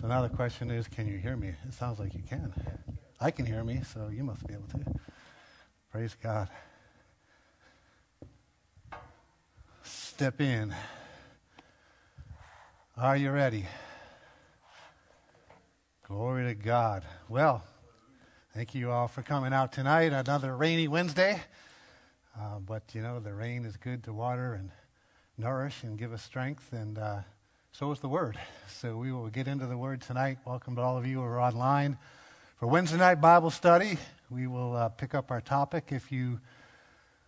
[0.00, 1.48] So now the question is, can you hear me?
[1.48, 2.54] It sounds like you can.
[3.20, 4.98] I can hear me, so you must be able to.
[5.92, 6.48] Praise God.
[9.82, 10.74] Step in.
[12.96, 13.66] Are you ready?
[16.08, 17.04] Glory to God.
[17.28, 17.62] Well,
[18.54, 20.14] thank you all for coming out tonight.
[20.14, 21.42] Another rainy Wednesday.
[22.38, 24.70] Uh, but, you know, the rain is good to water and
[25.36, 26.72] nourish and give us strength.
[26.72, 27.20] And, uh,
[27.72, 28.38] so is the Word.
[28.68, 30.38] So we will get into the Word tonight.
[30.44, 31.96] Welcome to all of you who are online
[32.58, 33.96] for Wednesday night Bible study.
[34.28, 35.86] We will uh, pick up our topic.
[35.90, 36.40] If you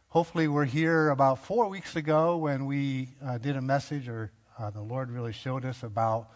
[0.09, 4.71] hopefully were here about four weeks ago when we uh, did a message, or uh,
[4.71, 6.29] the Lord really showed us about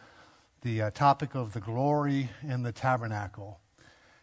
[0.62, 3.58] the uh, topic of the glory in the tabernacle.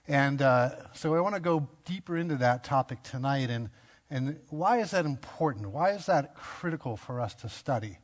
[0.07, 3.49] And uh, so I want to go deeper into that topic tonight.
[3.49, 3.69] And,
[4.09, 5.69] and why is that important?
[5.71, 7.97] Why is that critical for us to study?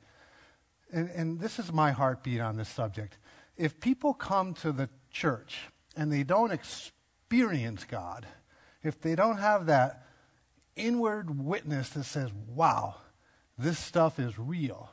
[0.91, 3.17] And, and this is my heartbeat on this subject.
[3.57, 8.25] If people come to the church and they don't experience God,
[8.83, 10.05] if they don't have that
[10.75, 12.95] inward witness that says, wow,
[13.57, 14.91] this stuff is real,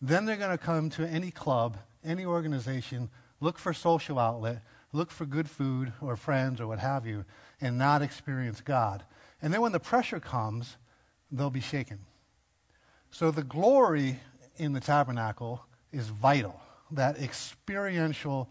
[0.00, 3.08] then they're going to come to any club, any organization,
[3.40, 4.62] look for social outlet,
[4.92, 7.24] look for good food or friends or what have you,
[7.60, 9.04] and not experience God.
[9.40, 10.76] And then when the pressure comes,
[11.30, 12.00] they'll be shaken.
[13.10, 14.20] So the glory
[14.56, 16.60] in the tabernacle is vital.
[16.90, 18.48] That experiential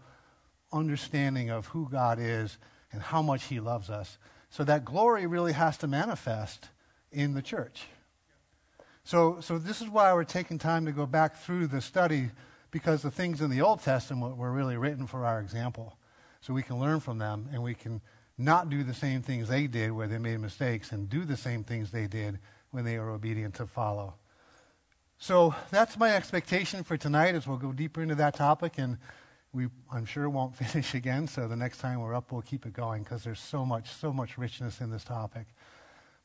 [0.72, 2.58] understanding of who God is
[2.92, 4.18] and how much He loves us.
[4.50, 6.68] So that glory really has to manifest
[7.10, 7.84] in the church.
[9.04, 12.30] So, so this is why we're taking time to go back through the study
[12.70, 15.96] because the things in the Old Testament were really written for our example.
[16.40, 18.00] So we can learn from them and we can
[18.38, 21.64] not do the same things they did where they made mistakes and do the same
[21.64, 22.38] things they did
[22.70, 24.14] when they were obedient to follow.
[25.22, 28.98] So that's my expectation for tonight as we'll go deeper into that topic and
[29.52, 32.72] we I'm sure won't finish again, so the next time we're up we'll keep it
[32.72, 35.46] going because there's so much so much richness in this topic.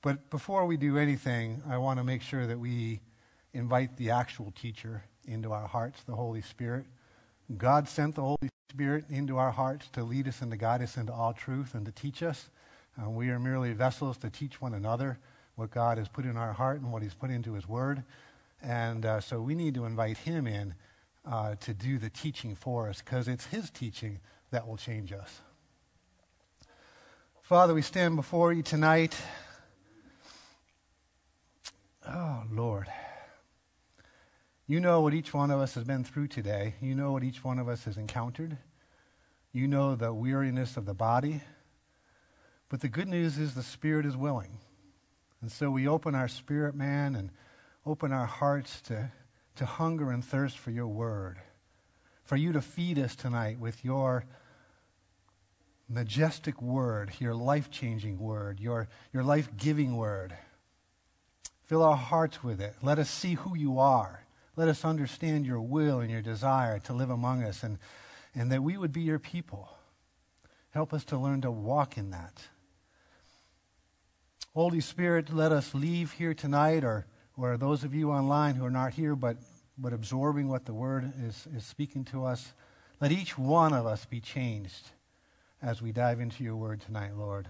[0.02, 3.02] But before we do anything, I want to make sure that we
[3.54, 6.88] invite the actual teacher into our hearts, the Holy Spirit.
[7.56, 10.98] God sent the Holy Spirit into our hearts to lead us and to guide us
[10.98, 12.50] into all truth and to teach us.
[13.00, 15.20] Uh, we are merely vessels to teach one another
[15.54, 18.04] what God has put in our heart and what He's put into His Word.
[18.62, 20.76] And uh, so we need to invite him in
[21.26, 24.20] uh, to do the teaching for us because it's his teaching
[24.52, 25.42] that will change us.
[27.42, 29.16] Father, we stand before you tonight.
[32.08, 32.88] Oh, Lord.
[34.66, 36.76] You know what each one of us has been through today.
[36.82, 38.58] You know what each one of us has encountered.
[39.54, 41.42] You know the weariness of the body.
[42.70, 44.60] But the good news is the spirit is willing.
[45.42, 47.30] And so we open our spirit man and
[47.88, 49.12] open our hearts to,
[49.56, 51.38] to hunger and thirst for your word,
[52.26, 54.26] for you to feed us tonight with your
[55.88, 60.36] majestic word, your life changing word, your, your life giving word.
[61.66, 62.76] Fill our hearts with it.
[62.82, 64.26] Let us see who you are.
[64.58, 67.78] Let us understand your will and your desire to live among us, and,
[68.36, 69.70] and that we would be your people.
[70.72, 72.48] Help us to learn to walk in that.
[74.54, 77.06] Holy Spirit, let us leave here tonight or
[77.38, 79.38] or those of you online who are not here but,
[79.78, 82.54] but absorbing what the Word is, is speaking to us,
[83.00, 84.90] let each one of us be changed
[85.62, 87.48] as we dive into your Word tonight, Lord.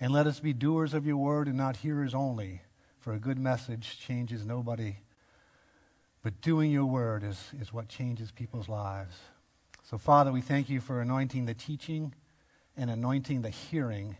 [0.00, 2.62] And let us be doers of your Word and not hearers only,
[2.98, 4.96] for a good message changes nobody.
[6.24, 9.16] But doing your Word is, is what changes people's lives.
[9.84, 12.14] So, Father, we thank you for anointing the teaching
[12.76, 14.16] and anointing the hearing.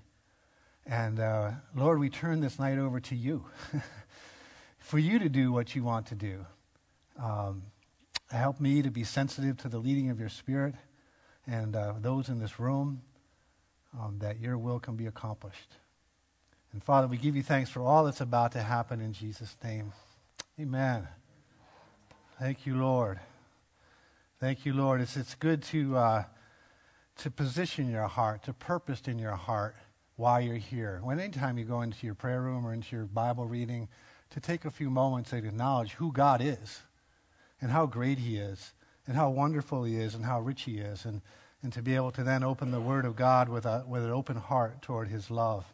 [0.87, 3.45] And uh, Lord, we turn this night over to you.
[4.83, 6.45] for you to do what you want to do.
[7.23, 7.63] Um,
[8.31, 10.75] help me to be sensitive to the leading of your Spirit
[11.47, 13.03] and uh, those in this room
[13.99, 15.77] um, that your will can be accomplished.
[16.73, 19.93] And Father, we give you thanks for all that's about to happen in Jesus' name.
[20.61, 21.07] Amen.
[22.39, 23.21] Thank you, Lord.
[24.41, 25.01] Thank you, Lord.
[25.01, 26.25] It's, it's good to, uh,
[27.19, 29.77] to position your heart, to purpose in your heart
[30.17, 31.01] while you're here.
[31.03, 33.89] When anytime you go into your prayer room or into your Bible reading,
[34.33, 36.83] to take a few moments and acknowledge who God is
[37.61, 38.73] and how great He is
[39.07, 41.21] and how wonderful He is and how rich He is, and,
[41.63, 44.11] and to be able to then open the Word of God with, a, with an
[44.11, 45.67] open heart toward His love.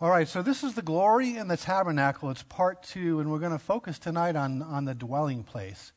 [0.00, 2.30] All right, so this is the glory in the tabernacle.
[2.30, 5.92] It's part two, and we're going to focus tonight on, on the dwelling place.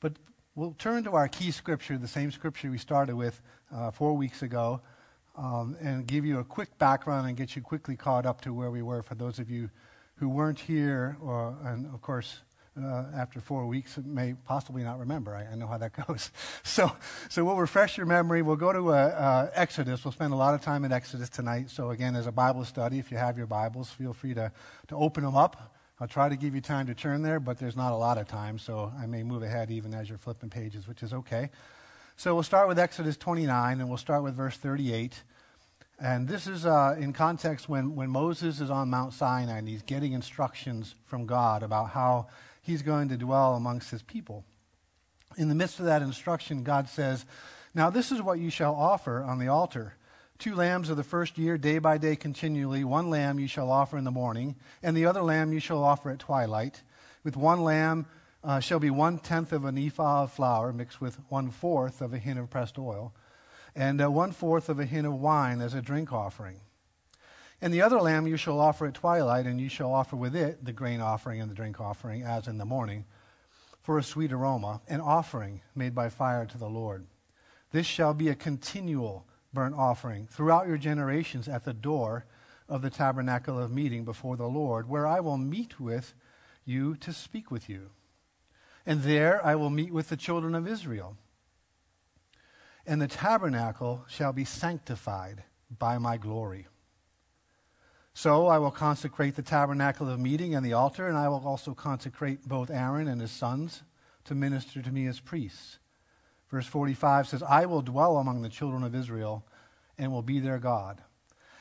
[0.00, 0.14] But
[0.56, 3.40] we'll turn to our key scripture, the same scripture we started with
[3.72, 4.80] uh, four weeks ago,
[5.36, 8.70] um, and give you a quick background and get you quickly caught up to where
[8.70, 9.70] we were for those of you
[10.16, 12.40] who weren't here, or, and of course,
[12.80, 15.34] uh, after four weeks may possibly not remember.
[15.34, 16.30] I, I, know how that goes.
[16.62, 16.90] So,
[17.28, 18.42] so we'll refresh your memory.
[18.42, 20.04] We'll go to uh, uh, Exodus.
[20.04, 21.70] We'll spend a lot of time in Exodus tonight.
[21.70, 24.50] So again, as a Bible study, if you have your Bibles, feel free to,
[24.88, 25.74] to open them up.
[26.00, 28.26] I'll try to give you time to turn there, but there's not a lot of
[28.26, 31.50] time, so I may move ahead even as you're flipping pages, which is okay.
[32.16, 35.22] So we'll start with Exodus 29, and we'll start with verse 38.
[35.98, 39.82] And this is uh, in context when, when Moses is on Mount Sinai and he's
[39.82, 42.26] getting instructions from God about how
[42.62, 44.44] he's going to dwell amongst his people.
[45.36, 47.24] In the midst of that instruction, God says,
[47.74, 49.94] Now this is what you shall offer on the altar
[50.38, 52.84] two lambs of the first year, day by day continually.
[52.84, 56.10] One lamb you shall offer in the morning, and the other lamb you shall offer
[56.10, 56.82] at twilight.
[57.22, 58.06] With one lamb
[58.42, 62.12] uh, shall be one tenth of an ephah of flour mixed with one fourth of
[62.12, 63.14] a hin of pressed oil,
[63.74, 66.60] and uh, one fourth of a hin of wine as a drink offering.
[67.60, 70.64] And the other lamb you shall offer at twilight, and you shall offer with it
[70.64, 73.04] the grain offering and the drink offering, as in the morning,
[73.80, 77.06] for a sweet aroma, an offering made by fire to the Lord.
[77.70, 82.26] This shall be a continual burnt offering throughout your generations at the door
[82.68, 86.14] of the tabernacle of meeting before the Lord, where I will meet with
[86.64, 87.90] you to speak with you.
[88.86, 91.16] And there I will meet with the children of Israel.
[92.86, 95.44] And the tabernacle shall be sanctified
[95.78, 96.66] by my glory.
[98.12, 101.74] So I will consecrate the tabernacle of meeting and the altar, and I will also
[101.74, 103.82] consecrate both Aaron and his sons
[104.24, 105.78] to minister to me as priests.
[106.48, 109.44] Verse 45 says, I will dwell among the children of Israel
[109.98, 111.02] and will be their God.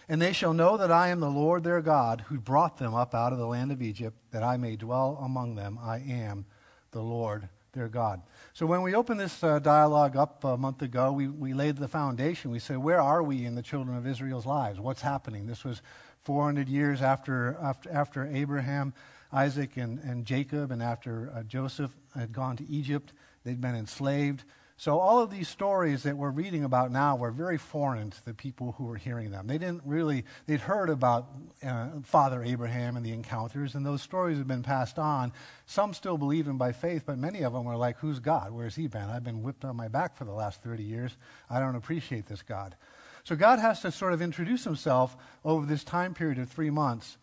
[0.07, 3.15] And they shall know that I am the Lord their God, who brought them up
[3.15, 5.79] out of the land of Egypt, that I may dwell among them.
[5.81, 6.45] I am
[6.91, 8.21] the Lord their God.
[8.53, 11.87] So when we opened this uh, dialogue up a month ago, we, we laid the
[11.87, 12.51] foundation.
[12.51, 14.79] We said, where are we in the children of Israel's lives?
[14.79, 15.47] What's happening?
[15.47, 15.81] This was
[16.23, 18.93] 400 years after, after, after Abraham,
[19.31, 23.11] Isaac, and, and Jacob, and after uh, Joseph had gone to Egypt.
[23.43, 24.43] They'd been enslaved.
[24.75, 28.33] So all of these stories that we're reading about now were very foreign to the
[28.33, 29.45] people who were hearing them.
[29.45, 31.29] They didn't really, they'd heard about
[31.63, 35.31] uh, Father Abraham and the encounters, and those stories have been passed on.
[35.67, 38.51] Some still believe him by faith, but many of them were like, who's God?
[38.51, 39.09] Where's he been?
[39.09, 41.15] I've been whipped on my back for the last 30 years.
[41.49, 42.75] I don't appreciate this God.
[43.23, 45.15] So God has to sort of introduce himself
[45.45, 47.17] over this time period of three months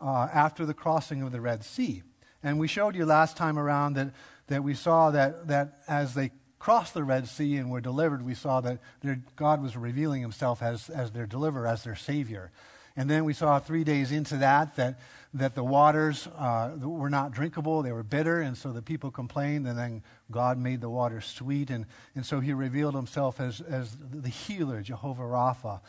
[0.00, 2.02] uh, after the crossing of the Red Sea.
[2.42, 4.12] And we showed you last time around that,
[4.48, 6.30] that we saw that, that as they
[6.64, 10.62] crossed the Red Sea and were delivered, we saw that their, God was revealing himself
[10.62, 12.50] as, as their deliverer, as their Savior.
[12.96, 14.98] And then we saw three days into that that,
[15.34, 19.66] that the waters uh, were not drinkable, they were bitter, and so the people complained,
[19.66, 21.84] and then God made the water sweet, and,
[22.14, 25.80] and so he revealed himself as, as the healer, Jehovah Rapha.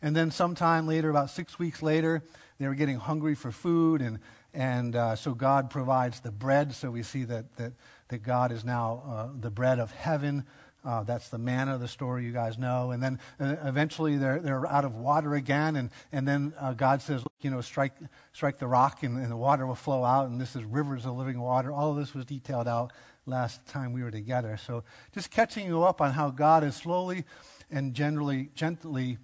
[0.00, 2.22] And then sometime later, about six weeks later,
[2.58, 4.20] they were getting hungry for food, and,
[4.54, 6.74] and uh, so God provides the bread.
[6.74, 7.74] So we see that, that,
[8.08, 10.44] that God is now uh, the bread of heaven.
[10.84, 12.90] Uh, that's the manna, of the story you guys know.
[12.90, 15.76] And then uh, eventually they're, they're out of water again.
[15.76, 17.94] And, and then uh, God says, you know, strike,
[18.34, 20.28] strike the rock and, and the water will flow out.
[20.28, 21.72] And this is rivers of living water.
[21.72, 22.92] All of this was detailed out
[23.24, 24.58] last time we were together.
[24.58, 24.84] So
[25.14, 27.24] just catching you up on how God is slowly
[27.70, 29.16] and generally, gently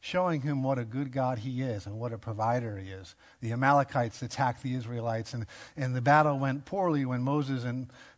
[0.00, 3.16] showing him what a good God he is and what a provider he is.
[3.40, 5.44] The Amalekites attacked the Israelites, and,
[5.76, 7.64] and the battle went poorly when Moses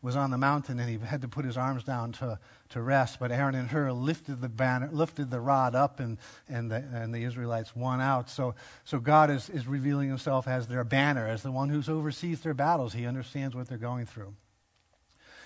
[0.03, 2.39] was on the mountain and he had to put his arms down to,
[2.71, 3.19] to rest.
[3.19, 7.15] But Aaron and Hur lifted the banner, lifted the rod up, and, and, the, and
[7.15, 8.29] the Israelites won out.
[8.29, 8.55] So,
[8.85, 12.55] so God is, is revealing himself as their banner, as the one who oversees their
[12.55, 12.93] battles.
[12.93, 14.35] He understands what they're going through.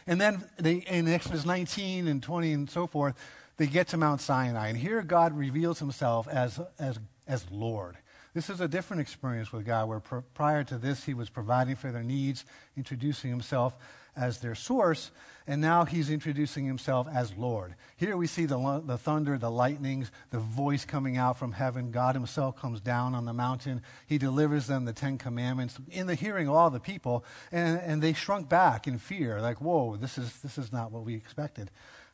[0.06, 3.14] And then they, in Exodus 19 and 20 and so forth,
[3.56, 7.96] they get to Mount Sinai, and here God reveals himself as, as, as Lord.
[8.34, 11.76] This is a different experience with God, where pr- prior to this, he was providing
[11.76, 12.44] for their needs,
[12.76, 13.76] introducing himself
[14.16, 15.10] as their source,
[15.46, 17.74] and now he's introducing himself as Lord.
[17.96, 21.90] Here we see the, the thunder, the lightnings, the voice coming out from heaven.
[21.90, 23.82] God himself comes down on the mountain.
[24.06, 28.02] He delivers them the Ten Commandments in the hearing of all the people, and, and
[28.02, 31.70] they shrunk back in fear, like, whoa, this is, this is not what we expected.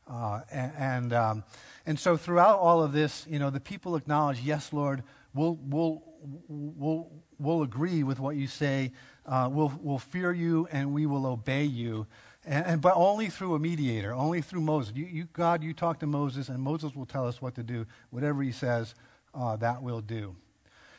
[0.08, 1.44] Uh, and, um,
[1.86, 5.02] and so throughout all of this, you know, the people acknowledge, yes, Lord,
[5.34, 6.02] we'll, we'll,
[6.48, 8.92] we'll, we'll agree with what you say.
[9.26, 12.06] Uh, we'll, we'll fear you and we will obey you.
[12.44, 14.94] And, and, but only through a mediator, only through Moses.
[14.96, 17.86] You, you, God, you talk to Moses, and Moses will tell us what to do.
[18.10, 18.94] Whatever he says,
[19.34, 20.34] uh, that will do.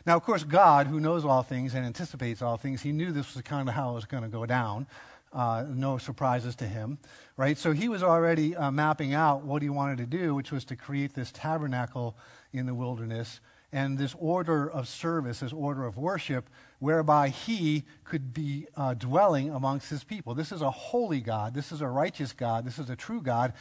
[0.06, 3.36] Now, of course, God, who knows all things and anticipates all things, he knew this
[3.36, 4.88] was kind of how it was going to go down.
[5.34, 6.98] Uh, no surprises to him,
[7.38, 7.58] right?
[7.58, 10.76] So he was already uh, mapping out what he wanted to do, which was to
[10.76, 12.18] create this tabernacle
[12.52, 13.40] in the wilderness
[13.74, 19.50] and this order of service, this order of worship, whereby he could be uh, dwelling
[19.50, 20.36] amongst his people.
[20.36, 21.54] This is a holy God.
[21.54, 22.66] This is a righteous God.
[22.66, 23.54] This is a true God,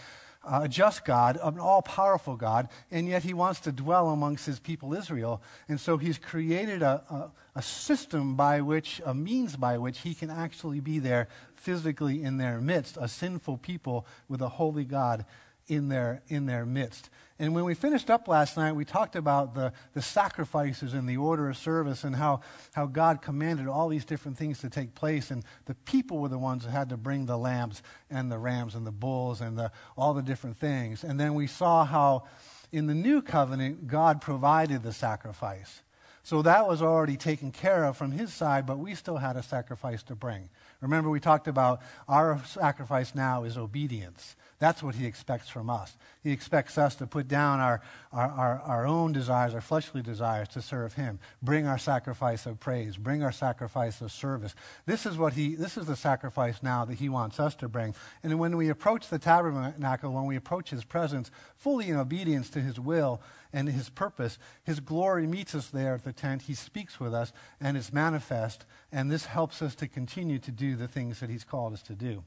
[0.47, 4.59] a just God, an all powerful God, and yet he wants to dwell amongst his
[4.59, 5.43] people Israel.
[5.69, 10.15] And so he's created a, a, a system by which, a means by which he
[10.15, 15.27] can actually be there physically in their midst, a sinful people with a holy God
[15.71, 17.09] in their, in their midst.
[17.39, 21.17] And when we finished up last night, we talked about the, the sacrifices and the
[21.17, 22.41] order of service and how,
[22.75, 25.31] how God commanded all these different things to take place.
[25.31, 28.75] And the people were the ones that had to bring the lambs and the rams
[28.75, 31.05] and the bulls and the, all the different things.
[31.05, 32.25] And then we saw how
[32.73, 35.83] in the new covenant, God provided the sacrifice.
[36.23, 39.43] So that was already taken care of from his side, but we still had a
[39.43, 40.51] sacrifice to bring.
[40.81, 44.37] Remember, we talked about our sacrifice now is obedience.
[44.61, 45.97] That's what he expects from us.
[46.23, 47.81] He expects us to put down our,
[48.13, 51.19] our, our, our, own desires, our fleshly desires, to serve him.
[51.43, 52.99] Bring our sacrifice of praise.
[52.99, 54.55] Bring our sacrifice of service.
[54.85, 57.95] This is what he, this is the sacrifice now that he wants us to bring.
[58.23, 62.61] And when we approach the tabernacle, when we approach his presence, fully in obedience to
[62.61, 63.23] his will
[63.55, 66.43] and his purpose, his glory meets us there at the tent.
[66.43, 68.67] He speaks with us and is manifest.
[68.93, 71.95] And this helps us to continue to do the things that he's called us to
[71.95, 72.25] do.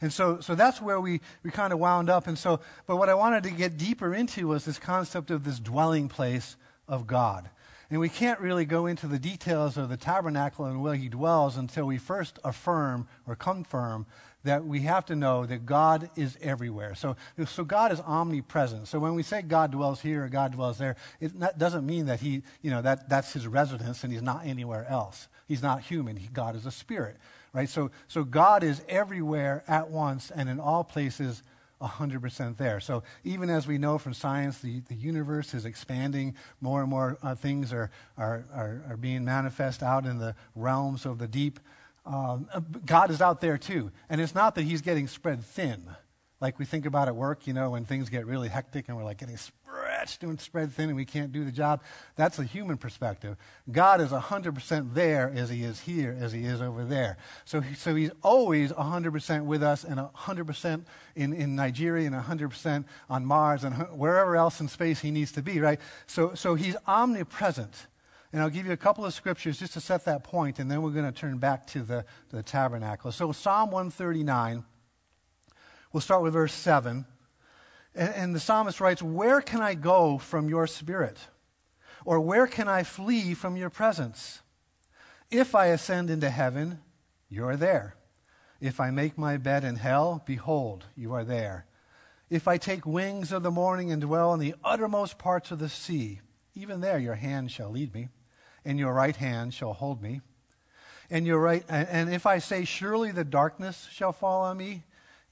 [0.00, 2.26] And so, so that's where we, we kind of wound up.
[2.26, 5.58] And so, but what I wanted to get deeper into was this concept of this
[5.58, 6.56] dwelling place
[6.88, 7.48] of God.
[7.90, 11.58] And we can't really go into the details of the tabernacle and where he dwells
[11.58, 14.06] until we first affirm or confirm
[14.44, 16.94] that we have to know that God is everywhere.
[16.94, 18.88] So, so God is omnipresent.
[18.88, 22.06] So when we say God dwells here or God dwells there, it not, doesn't mean
[22.06, 25.28] that he, you know, that, that's his residence and he's not anywhere else.
[25.46, 26.16] He's not human.
[26.16, 27.18] He, God is a spirit
[27.52, 27.68] right?
[27.68, 31.42] So, so God is everywhere at once and in all places
[31.82, 32.80] 100% there.
[32.80, 37.18] So even as we know from science, the, the universe is expanding, more and more
[37.22, 41.58] uh, things are, are, are, are, being manifest out in the realms of the deep.
[42.06, 42.48] Um,
[42.86, 43.90] God is out there too.
[44.08, 45.84] And it's not that he's getting spread thin.
[46.40, 49.04] Like we think about at work, you know, when things get really hectic and we're
[49.04, 49.36] like getting
[50.08, 51.82] stretched and spread thin and we can't do the job.
[52.16, 53.36] That's a human perspective.
[53.70, 57.18] God is 100% there as he is here, as he is over there.
[57.44, 63.24] So, so he's always 100% with us and 100% in, in Nigeria and 100% on
[63.24, 65.80] Mars and wherever else in space he needs to be, right?
[66.06, 67.86] So, so he's omnipresent.
[68.32, 70.80] And I'll give you a couple of scriptures just to set that point, and then
[70.80, 73.12] we're going to turn back to the, the tabernacle.
[73.12, 74.64] So, Psalm 139,
[75.92, 77.04] we'll start with verse 7.
[77.94, 81.18] And, and the psalmist writes, Where can I go from your spirit?
[82.04, 84.40] Or where can I flee from your presence?
[85.30, 86.80] If I ascend into heaven,
[87.28, 87.96] you are there.
[88.60, 91.66] If I make my bed in hell, behold, you are there.
[92.30, 95.68] If I take wings of the morning and dwell in the uttermost parts of the
[95.68, 96.20] sea,
[96.54, 98.08] even there your hand shall lead me,
[98.64, 100.20] and your right hand shall hold me.
[101.10, 104.84] And your right and if I say surely the darkness shall fall on me,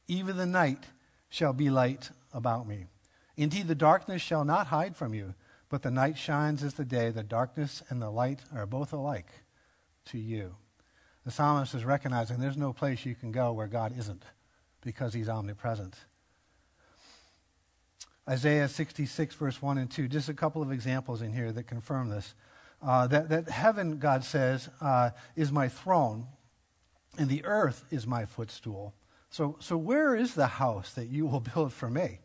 [0.08, 0.84] even the night
[1.30, 2.86] shall be light about me.
[3.36, 5.34] Indeed, the darkness shall not hide from you,
[5.68, 7.10] but the night shines as the day.
[7.10, 9.30] The darkness and the light are both alike
[10.06, 10.56] to you.
[11.24, 14.24] The psalmist is recognizing there's no place you can go where God isn't
[14.82, 15.94] because he's omnipresent.
[18.28, 22.10] Isaiah 66, verse 1 and 2, just a couple of examples in here that confirm
[22.10, 22.34] this.
[22.82, 26.26] Uh, that, that heaven, God says, uh, is my throne,
[27.18, 28.94] and the earth is my footstool.
[29.30, 32.18] So, so where is the house that you will build for me?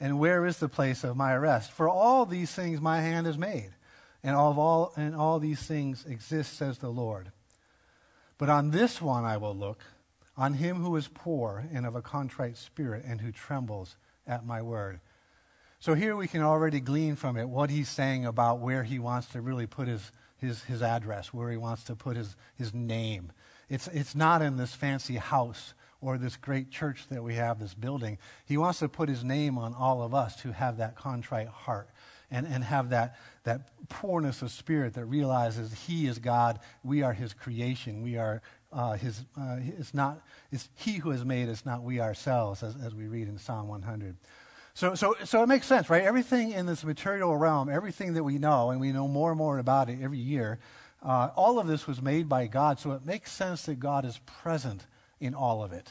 [0.00, 1.70] And where is the place of my rest?
[1.70, 3.70] For all these things my hand has made,
[4.22, 7.30] and all, all, and all these things exist, says the Lord.
[8.38, 9.80] But on this one I will look,
[10.36, 14.62] on him who is poor and of a contrite spirit, and who trembles at my
[14.62, 15.00] word.
[15.78, 19.28] So here we can already glean from it what he's saying about where he wants
[19.28, 23.30] to really put his, his, his address, where he wants to put his, his name.
[23.68, 27.74] It's, it's not in this fancy house or this great church that we have, this
[27.74, 28.18] building.
[28.44, 31.88] He wants to put his name on all of us who have that contrite heart
[32.30, 37.12] and, and have that, that poorness of spirit that realizes he is God, we are
[37.12, 40.20] his creation, we are uh, his, uh, it's not,
[40.50, 43.68] it's he who has made us, not we ourselves, as, as we read in Psalm
[43.68, 44.16] 100.
[44.74, 46.02] So, so, so it makes sense, right?
[46.02, 49.58] Everything in this material realm, everything that we know, and we know more and more
[49.58, 50.58] about it every year,
[51.04, 54.18] uh, all of this was made by God, so it makes sense that God is
[54.26, 54.86] present
[55.24, 55.88] in all of it.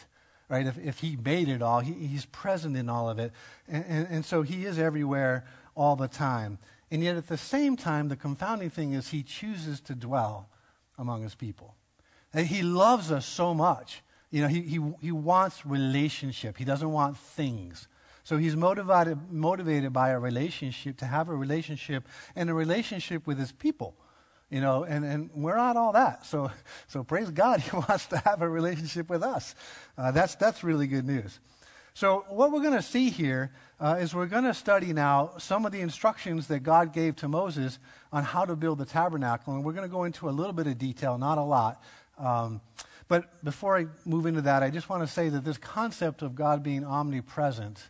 [0.50, 0.68] Right?
[0.68, 3.32] If, if he made it all, he, he's present in all of it.
[3.68, 6.60] And, and, and so he is everywhere all the time.
[6.92, 10.50] And yet at the same time, the confounding thing is he chooses to dwell
[10.98, 11.76] among his people.
[12.34, 14.04] And he loves us so much.
[14.30, 16.58] You know, he, he, he wants relationship.
[16.58, 17.88] He doesn't want things.
[18.24, 23.38] So he's motivated, motivated by a relationship, to have a relationship and a relationship with
[23.38, 23.96] his people.
[24.54, 26.28] You know, and, and we're not all that.
[26.28, 26.52] So,
[26.88, 29.56] so praise God, he wants to have a relationship with us.
[29.98, 31.40] Uh, that's, that's really good news.
[31.96, 35.66] So, what we're going to see here uh, is we're going to study now some
[35.66, 37.80] of the instructions that God gave to Moses
[38.12, 39.56] on how to build the tabernacle.
[39.56, 41.82] And we're going to go into a little bit of detail, not a lot.
[42.20, 42.62] Um,
[43.08, 46.36] but before I move into that, I just want to say that this concept of
[46.36, 47.90] God being omnipresent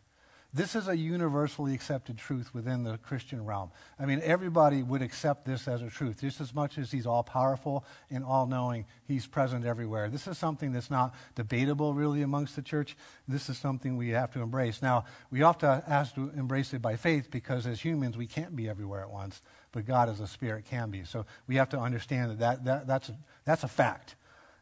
[0.55, 3.71] this is a universally accepted truth within the Christian realm.
[3.99, 6.21] I mean, everybody would accept this as a truth.
[6.21, 10.09] Just as much as he's all powerful and all knowing, he's present everywhere.
[10.09, 12.95] This is something that's not debatable really amongst the church.
[13.27, 14.81] This is something we have to embrace.
[14.81, 19.01] Now, we have to embrace it by faith because as humans, we can't be everywhere
[19.01, 19.41] at once,
[19.71, 21.03] but God as a spirit can be.
[21.03, 23.11] So we have to understand that, that, that that's,
[23.43, 24.15] that's a fact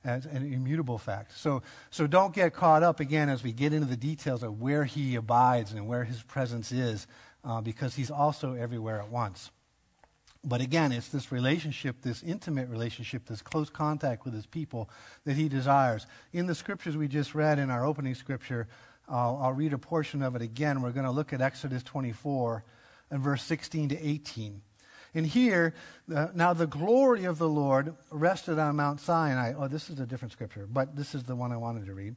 [0.03, 1.38] as an immutable fact.
[1.38, 4.86] So, so don't get caught up again as we get into the details of where
[4.86, 7.08] he abides and where his presence is,
[7.43, 9.51] uh, because he's also everywhere at once.
[10.43, 14.89] But again, it's this relationship, this intimate relationship, this close contact with his people
[15.24, 16.08] that he desires.
[16.34, 18.67] In the scriptures we just read in our opening scripture,
[19.08, 20.81] I'll read a portion of it again.
[20.81, 22.63] We're going to look at Exodus 24
[23.12, 24.62] and verse 16 to 18.
[25.13, 25.74] And here,
[26.13, 29.53] uh, now the glory of the Lord rested on Mount Sinai.
[29.58, 32.15] Oh, this is a different scripture, but this is the one I wanted to read.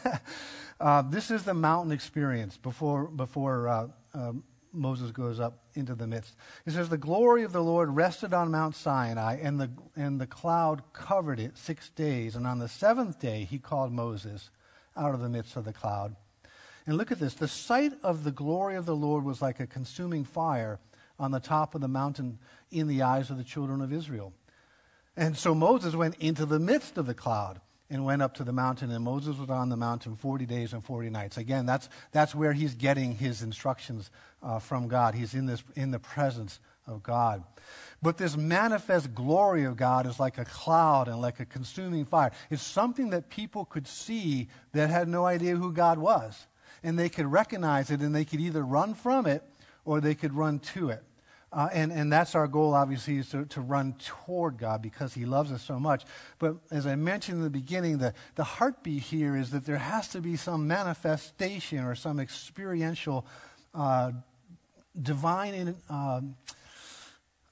[0.80, 6.06] uh, this is the mountain experience before, before uh, um, Moses goes up into the
[6.06, 6.36] midst.
[6.66, 10.26] It says, The glory of the Lord rested on Mount Sinai, and the, and the
[10.26, 12.36] cloud covered it six days.
[12.36, 14.50] And on the seventh day, he called Moses
[14.96, 16.16] out of the midst of the cloud.
[16.86, 19.66] And look at this the sight of the glory of the Lord was like a
[19.66, 20.80] consuming fire
[21.20, 22.38] on the top of the mountain
[22.70, 24.32] in the eyes of the children of Israel.
[25.16, 27.60] And so Moses went into the midst of the cloud
[27.90, 30.82] and went up to the mountain, and Moses was on the mountain 40 days and
[30.82, 31.36] 40 nights.
[31.36, 34.10] Again, that's, that's where he's getting his instructions
[34.42, 35.14] uh, from God.
[35.14, 37.42] He's in, this, in the presence of God.
[38.00, 42.30] But this manifest glory of God is like a cloud and like a consuming fire.
[42.48, 46.46] It's something that people could see that had no idea who God was.
[46.82, 49.42] And they could recognize it, and they could either run from it
[49.84, 51.02] or they could run to it.
[51.52, 55.26] Uh, and, and that's our goal, obviously, is to, to run toward God because He
[55.26, 56.04] loves us so much.
[56.38, 60.08] But as I mentioned in the beginning, the, the heartbeat here is that there has
[60.08, 63.26] to be some manifestation or some experiential
[63.74, 64.12] uh,
[65.00, 66.20] divine uh,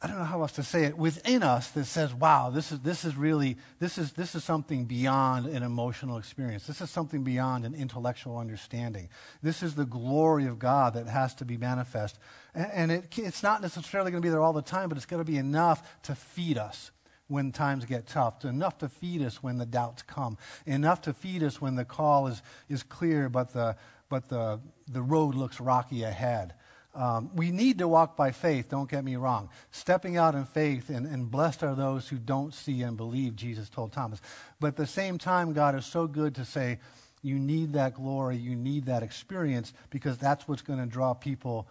[0.00, 2.78] I don't know how else to say it, within us that says, wow, this is,
[2.80, 6.68] this is really, this is, this is something beyond an emotional experience.
[6.68, 9.08] This is something beyond an intellectual understanding.
[9.42, 12.20] This is the glory of God that has to be manifest.
[12.54, 15.06] And, and it, it's not necessarily going to be there all the time, but it's
[15.06, 16.92] going to be enough to feed us
[17.26, 21.42] when times get tough, enough to feed us when the doubts come, enough to feed
[21.42, 23.76] us when the call is, is clear, but, the,
[24.08, 26.54] but the, the road looks rocky ahead.
[26.94, 29.50] Um, we need to walk by faith, don't get me wrong.
[29.70, 33.68] Stepping out in faith, and, and blessed are those who don't see and believe, Jesus
[33.68, 34.20] told Thomas.
[34.58, 36.80] But at the same time, God is so good to say,
[37.22, 41.68] you need that glory, you need that experience, because that's what's going to draw people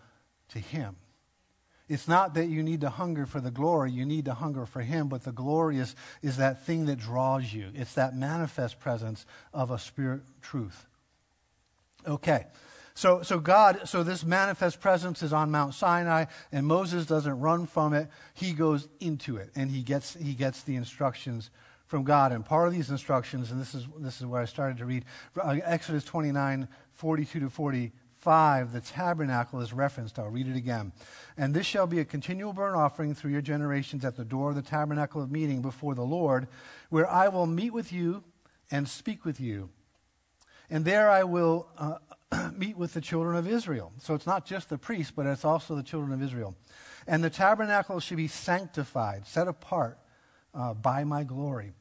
[0.49, 0.95] to Him.
[1.89, 4.81] It's not that you need to hunger for the glory, you need to hunger for
[4.81, 7.71] Him, but the glory is, is that thing that draws you.
[7.73, 10.85] It's that manifest presence of a spirit truth.
[12.05, 12.45] Okay.
[12.97, 17.67] So, so God, so this manifest presence is on Mount Sinai, and Moses doesn't run
[17.67, 18.09] from it.
[18.33, 21.51] He goes into it, and he gets, he gets the instructions
[21.85, 22.31] from God.
[22.31, 25.05] And part of these instructions, and this is, this is where I started to read,
[25.39, 30.17] uh, Exodus 29, 42 to 45, the tabernacle is referenced.
[30.17, 30.91] I'll read it again.
[31.37, 34.55] And this shall be a continual burnt offering through your generations at the door of
[34.55, 36.47] the tabernacle of meeting before the Lord,
[36.89, 38.23] where I will meet with you
[38.71, 39.69] and speak with you.
[40.67, 41.97] And there I will uh,
[42.55, 43.93] meet with the children of Israel.
[43.99, 46.55] So it's not just the priests, but it's also the children of Israel.
[47.07, 49.97] And the tabernacle should be sanctified, set apart
[50.53, 51.73] uh, by my glory.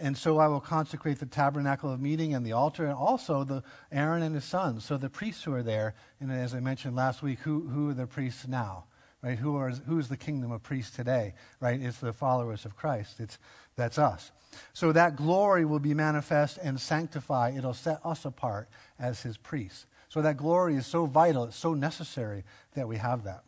[0.00, 3.62] And so I will consecrate the tabernacle of meeting and the altar, and also the
[3.90, 4.84] Aaron and his sons.
[4.84, 7.94] So the priests who are there, and as I mentioned last week, who, who are
[7.94, 8.84] the priests now?
[9.22, 9.38] Right?
[9.38, 11.34] Who are who is the kingdom of priests today?
[11.60, 11.80] Right?
[11.80, 13.20] It's the followers of Christ.
[13.20, 13.38] It's
[13.76, 14.32] that's us.
[14.72, 17.52] So that glory will be manifest and sanctify.
[17.56, 19.86] It'll set us apart as his priests.
[20.08, 23.44] So that glory is so vital, it's so necessary that we have that.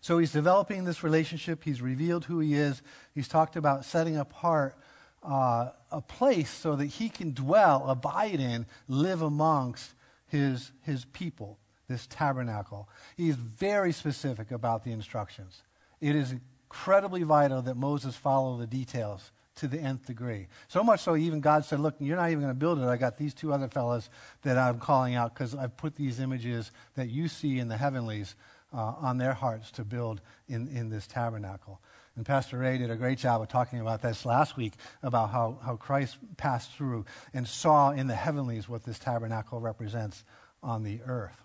[0.00, 1.64] So he's developing this relationship.
[1.64, 2.82] He's revealed who he is.
[3.14, 4.76] He's talked about setting apart
[5.22, 9.92] uh, a place so that he can dwell, abide in, live amongst
[10.26, 11.58] his, his people,
[11.90, 12.88] this tabernacle.
[13.16, 15.62] He's very specific about the instructions.
[16.00, 20.46] It is incredibly vital that Moses follow the details to the nth degree.
[20.68, 22.84] So much so, even God said, Look, you're not even going to build it.
[22.84, 24.08] I got these two other fellows
[24.42, 28.36] that I'm calling out because I've put these images that you see in the heavenlies
[28.72, 31.80] uh, on their hearts to build in, in this tabernacle.
[32.14, 35.58] And Pastor Ray did a great job of talking about this last week about how,
[35.62, 40.24] how Christ passed through and saw in the heavenlies what this tabernacle represents
[40.62, 41.42] on the earth.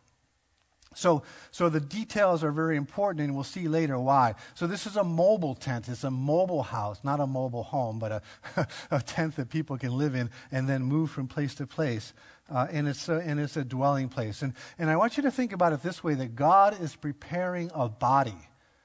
[0.95, 4.35] So, so the details are very important, and we'll see later why.
[4.53, 5.89] So this is a mobile tent.
[5.89, 8.23] It's a mobile house, not a mobile home, but
[8.55, 12.13] a, a tent that people can live in and then move from place to place.
[12.49, 14.41] Uh, and, it's a, and it's a dwelling place.
[14.41, 17.71] And, and I want you to think about it this way that God is preparing
[17.73, 18.37] a body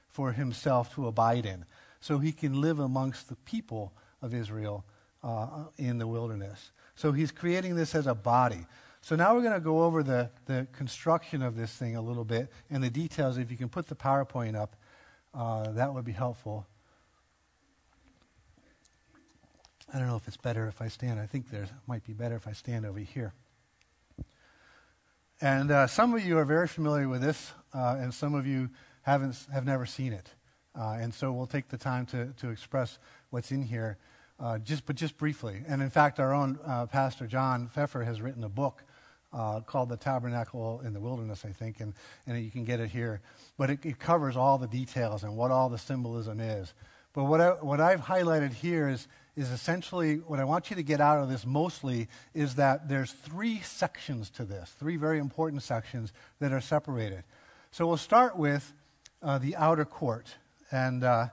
[0.09, 1.65] for himself to abide in
[2.01, 4.83] so he can live amongst the people of Israel
[5.23, 6.71] uh, in the wilderness.
[6.95, 8.65] So he's creating this as a body.
[9.03, 12.23] So now we're going to go over the, the construction of this thing a little
[12.23, 13.37] bit and the details.
[13.37, 14.75] If you can put the PowerPoint up,
[15.33, 16.67] uh, that would be helpful.
[19.91, 21.19] I don't know if it's better if I stand.
[21.19, 23.33] I think there might be better if I stand over here.
[25.41, 28.69] And uh, some of you are very familiar with this, uh, and some of you
[29.01, 30.29] haven't have never seen it.
[30.79, 32.99] Uh, and so we'll take the time to, to express
[33.31, 33.97] what's in here,
[34.39, 35.63] uh, just but just briefly.
[35.67, 38.83] And in fact, our own uh, pastor John Pfeffer has written a book
[39.33, 41.93] uh, called The Tabernacle in the Wilderness, I think, and,
[42.27, 43.21] and you can get it here.
[43.57, 46.73] But it, it covers all the details and what all the symbolism is.
[47.13, 50.83] But what, I, what I've highlighted here is, is essentially what I want you to
[50.83, 55.63] get out of this mostly is that there's three sections to this, three very important
[55.63, 57.23] sections that are separated.
[57.71, 58.73] So we'll start with
[59.21, 60.35] uh, the outer court.
[60.71, 61.27] And uh,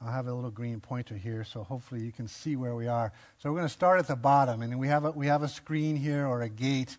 [0.00, 3.12] I'll have a little green pointer here, so hopefully you can see where we are.
[3.38, 5.48] So we're going to start at the bottom, and we have a, we have a
[5.48, 6.96] screen here or a gate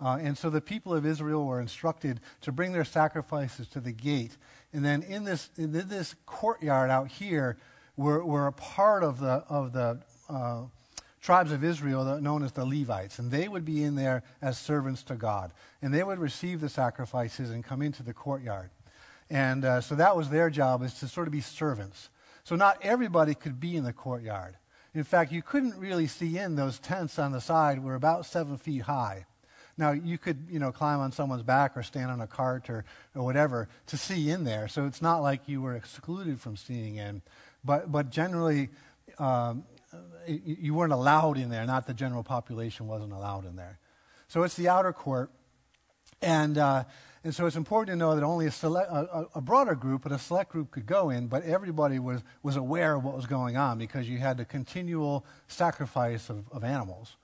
[0.00, 3.92] uh, and so the people of Israel were instructed to bring their sacrifices to the
[3.92, 4.36] gate.
[4.72, 7.58] And then in this, in this courtyard out here,
[7.96, 10.62] were, were a part of the, of the uh,
[11.20, 13.18] tribes of Israel known as the Levites.
[13.18, 15.52] And they would be in there as servants to God.
[15.82, 18.70] And they would receive the sacrifices and come into the courtyard.
[19.28, 22.08] And uh, so that was their job, is to sort of be servants.
[22.42, 24.56] So not everybody could be in the courtyard.
[24.94, 28.56] In fact, you couldn't really see in those tents on the side were about seven
[28.56, 29.26] feet high.
[29.80, 32.84] Now, you could, you know, climb on someone's back or stand on a cart or,
[33.14, 34.68] or whatever to see in there.
[34.68, 37.22] So it's not like you were excluded from seeing in.
[37.64, 38.68] But, but generally,
[39.18, 39.64] um,
[40.26, 41.64] you weren't allowed in there.
[41.64, 43.78] Not the general population wasn't allowed in there.
[44.28, 45.30] So it's the outer court.
[46.20, 46.84] And, uh,
[47.24, 50.12] and so it's important to know that only a, select, a, a, broader group, but
[50.12, 53.56] a select group could go in, but everybody was, was aware of what was going
[53.56, 57.16] on because you had the continual sacrifice of, of animals.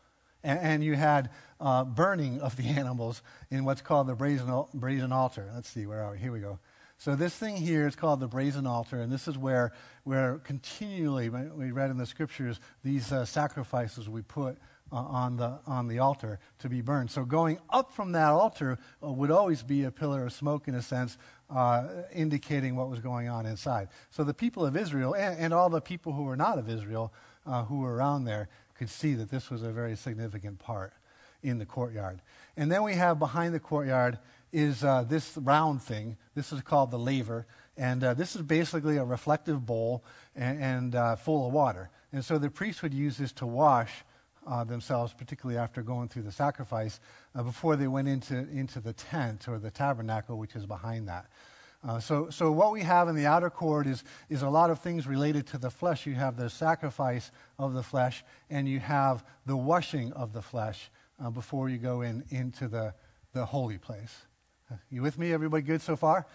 [0.42, 5.12] And, and you had uh, burning of the animals in what's called the brazen, brazen
[5.12, 5.50] altar.
[5.54, 6.18] Let's see, where are we?
[6.18, 6.58] Here we go.
[6.98, 9.72] So this thing here is called the brazen altar, and this is where,
[10.04, 14.56] where continually, we read in the scriptures, these uh, sacrifices we put
[14.90, 17.10] uh, on, the, on the altar to be burned.
[17.10, 20.74] So going up from that altar uh, would always be a pillar of smoke, in
[20.74, 21.18] a sense,
[21.50, 23.88] uh, indicating what was going on inside.
[24.10, 27.12] So the people of Israel, and, and all the people who were not of Israel,
[27.44, 30.92] uh, who were around there, could see that this was a very significant part
[31.42, 32.20] in the courtyard.
[32.56, 34.18] And then we have behind the courtyard
[34.52, 36.16] is uh, this round thing.
[36.34, 37.46] This is called the laver.
[37.76, 40.02] And uh, this is basically a reflective bowl
[40.34, 41.90] and, and uh, full of water.
[42.12, 43.92] And so the priests would use this to wash
[44.46, 47.00] uh, themselves, particularly after going through the sacrifice,
[47.34, 51.26] uh, before they went into, into the tent or the tabernacle, which is behind that.
[51.86, 54.80] Uh, so, so what we have in the outer court is, is a lot of
[54.80, 56.04] things related to the flesh.
[56.04, 60.90] You have the sacrifice of the flesh, and you have the washing of the flesh
[61.24, 62.92] uh, before you go in into the,
[63.32, 64.26] the holy place.
[64.90, 65.32] You with me?
[65.32, 66.26] Everybody good so far?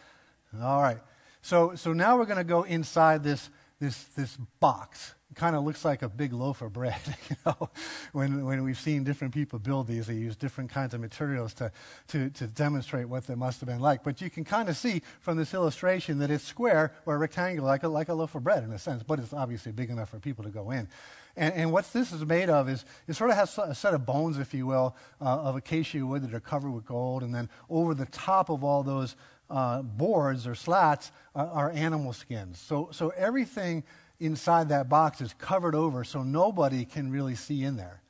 [0.61, 0.99] All right.
[1.41, 3.49] So, so now we're going to go inside this,
[3.81, 5.15] this, this box.
[5.31, 6.95] It kind of looks like a big loaf of bread.
[7.29, 7.69] You know,
[8.11, 11.71] when, when we've seen different people build these, they use different kinds of materials to,
[12.09, 14.03] to, to demonstrate what they must have been like.
[14.03, 17.83] But you can kind of see from this illustration that it's square or rectangular, like
[17.83, 20.19] a, like a loaf of bread in a sense, but it's obviously big enough for
[20.19, 20.87] people to go in.
[21.35, 24.05] And, and what this is made of is it sort of has a set of
[24.05, 27.23] bones, if you will, uh, of acacia wood that are covered with gold.
[27.23, 29.15] And then over the top of all those
[29.51, 32.59] uh, boards or slats uh, are animal skins.
[32.59, 33.83] So, so everything
[34.19, 38.01] inside that box is covered over so nobody can really see in there.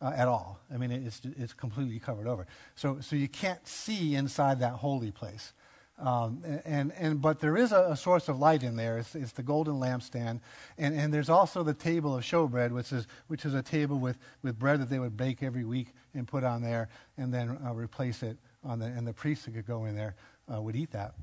[0.00, 0.58] Uh, at all.
[0.74, 2.48] I mean, it's, it's completely covered over.
[2.74, 5.52] So, so you can't see inside that holy place.
[5.96, 8.98] Um, and, and, but there is a, a, source of light in there.
[8.98, 10.40] It's, it's the golden lampstand.
[10.76, 14.18] And, and there's also the table of showbread, which is, which is a table with,
[14.42, 17.72] with bread that they would bake every week and put on there and then uh,
[17.72, 20.16] replace it on the, and the priests could go in there
[20.52, 21.14] uh, would eat that.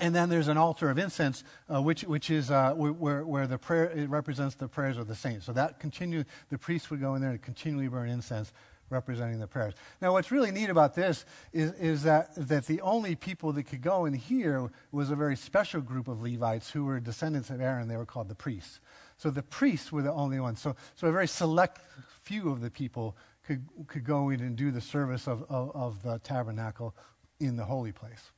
[0.00, 3.58] and then there's an altar of incense, uh, which, which is uh, where, where the
[3.58, 5.46] prayer it represents the prayers of the saints.
[5.46, 8.52] So that continue, the priest would go in there and continually burn incense
[8.88, 9.74] representing the prayers.
[10.02, 13.82] Now, what's really neat about this is, is that, that the only people that could
[13.82, 17.86] go in here was a very special group of Levites who were descendants of Aaron.
[17.86, 18.80] They were called the priests.
[19.16, 20.60] So the priests were the only ones.
[20.60, 21.80] So, so a very select
[22.22, 26.02] few of the people could, could go in and do the service of, of, of
[26.02, 26.94] the tabernacle
[27.40, 28.30] in the holy place.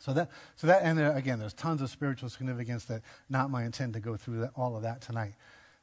[0.00, 3.64] So that, so that, and there, again, there's tons of spiritual significance that not my
[3.64, 5.34] intent to go through that, all of that tonight.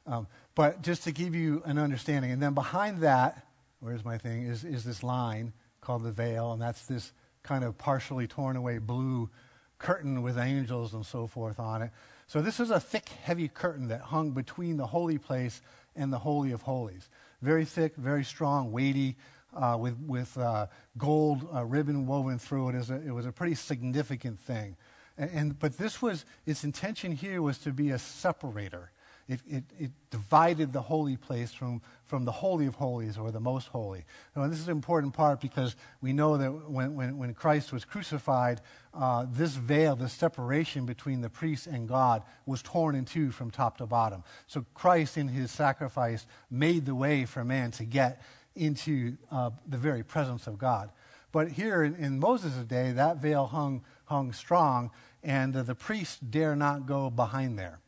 [0.06, 3.46] Um, but just to give you an understanding, and then behind that,
[3.80, 7.12] where's my thing, is, is this line called the veil, and that's this
[7.42, 9.30] kind of partially torn away blue
[9.78, 11.90] curtain with angels and so forth on it.
[12.26, 15.62] So this is a thick, heavy curtain that hung between the holy place
[15.96, 17.08] and the Holy of Holies.
[17.40, 19.16] Very thick, very strong, weighty,
[19.54, 22.74] uh, with, with uh, gold uh, ribbon woven through it.
[22.74, 24.76] It was, a, it was a pretty significant thing.
[25.18, 28.90] And, and, but this was, its intention here was to be a separator.
[29.28, 33.38] It, it, it, divided the holy place from, from the Holy of Holies or the
[33.38, 34.04] Most Holy.
[34.34, 37.84] Now, this is an important part because we know that when, when, when Christ was
[37.84, 38.60] crucified,
[38.92, 43.52] uh, this veil, this separation between the priest and God, was torn in two from
[43.52, 44.24] top to bottom.
[44.48, 48.20] So Christ, in his sacrifice, made the way for man to get
[48.60, 50.90] into uh, the very presence of God.
[51.32, 54.90] But here in, in Moses' day, that veil hung, hung strong,
[55.22, 57.80] and uh, the priests dare not go behind there,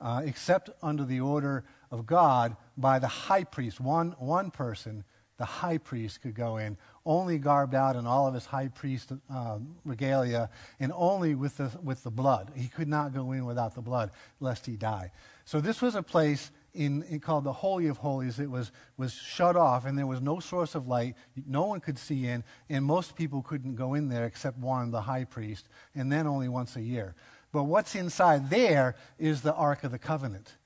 [0.00, 3.80] uh, except under the order of God by the high priest.
[3.80, 5.04] One, one person,
[5.36, 9.12] the high priest, could go in, only garbed out in all of his high priest
[9.28, 10.48] uh, regalia,
[10.80, 12.52] and only with the, with the blood.
[12.56, 14.10] He could not go in without the blood,
[14.40, 15.10] lest he die.
[15.44, 18.40] So this was a place in, in, called the Holy of Holies.
[18.40, 21.14] It was, was shut off, and there was no source of light.
[21.46, 25.02] No one could see in, and most people couldn't go in there except one, the
[25.02, 27.14] high priest, and then only once a year.
[27.52, 30.56] But what's inside there is the Ark of the Covenant.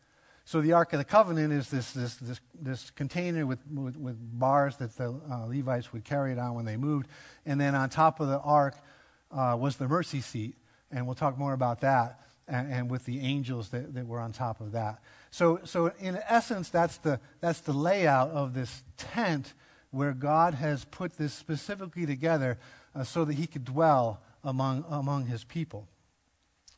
[0.47, 4.16] So the Ark of the Covenant is this, this, this, this container with, with, with,
[4.38, 7.09] bars that the uh, Levites would carry it on when they moved.
[7.44, 8.75] And then on top of the Ark
[9.31, 10.55] uh, was the mercy seat,
[10.90, 14.33] and we'll talk more about that, and, and with the angels that, that were on
[14.33, 15.03] top of that.
[15.31, 19.55] So, so in essence, that's the, that's the layout of this tent
[19.91, 22.59] where God has put this specifically together
[22.95, 25.88] uh, so that he could dwell among, among his people.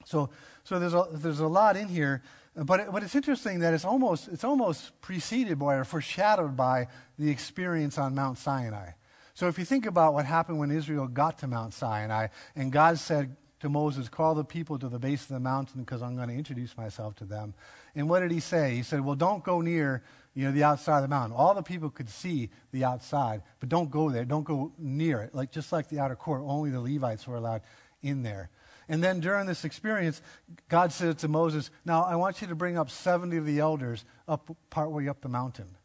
[0.04, 0.30] So,
[0.64, 2.22] so there's, a, there's a lot in here,
[2.56, 6.88] but, it, but it's interesting that it's almost, it's almost preceded by or foreshadowed by
[7.18, 8.90] the experience on Mount Sinai.
[9.34, 12.98] So if you think about what happened when Israel got to Mount Sinai, and God
[12.98, 16.28] said, to Moses, Call the people to the base of the mountain because I'm going
[16.28, 17.54] to introduce myself to them.
[17.94, 18.74] And what did he say?
[18.76, 20.02] He said, Well, don't go near
[20.34, 21.36] you know, the outside of the mountain.
[21.36, 24.24] All the people could see the outside, but don't go there.
[24.24, 25.34] Don't go near it.
[25.34, 27.62] Like just like the outer court, only the Levites were allowed
[28.02, 28.50] in there.
[28.88, 30.20] And then during this experience,
[30.68, 34.04] God said to Moses, Now I want you to bring up 70 of the elders
[34.26, 35.76] up partway up the mountain.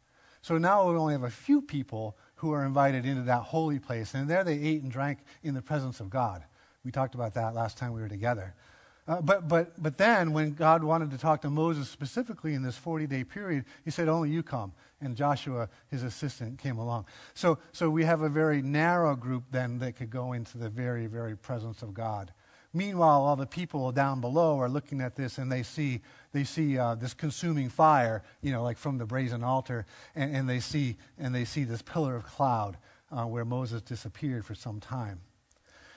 [0.42, 4.14] So now we only have a few people who are invited into that holy place.
[4.14, 6.44] And there they ate and drank in the presence of God.
[6.84, 8.54] We talked about that last time we were together.
[9.08, 12.76] Uh, but, but, but then, when God wanted to talk to Moses specifically in this
[12.76, 14.72] 40 day period, he said, Only you come.
[15.00, 17.06] And Joshua, his assistant, came along.
[17.34, 21.06] So, so we have a very narrow group then that could go into the very,
[21.06, 22.32] very presence of God.
[22.72, 26.00] Meanwhile, all the people down below are looking at this and they see,
[26.32, 30.48] they see uh, this consuming fire, you know, like from the brazen altar, and, and,
[30.48, 32.76] they, see, and they see this pillar of cloud
[33.10, 35.20] uh, where Moses disappeared for some time.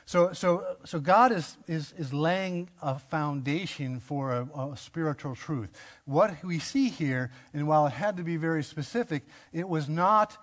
[0.10, 5.69] So, so, so God is, is, is laying a foundation for a, a, spiritual truth.
[6.06, 9.22] What we see here, and while it had to be very specific,
[9.54, 10.36] it was not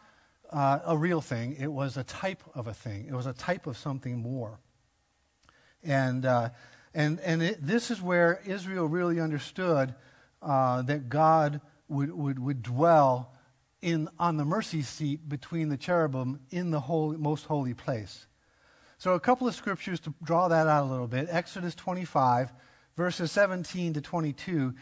[0.52, 1.56] uh, a real thing.
[1.58, 3.06] It was a type of a thing.
[3.08, 4.60] It was a type of something more.
[5.82, 6.50] And, uh,
[6.94, 9.96] and, and it, this is where Israel really understood
[10.42, 13.34] uh, that God would, would, would dwell
[13.82, 18.28] in, on the mercy seat between the cherubim in the holy, most holy place.
[18.98, 21.28] So, a couple of scriptures to draw that out a little bit.
[21.30, 22.52] Exodus 25,
[22.96, 24.74] verses 17 to 22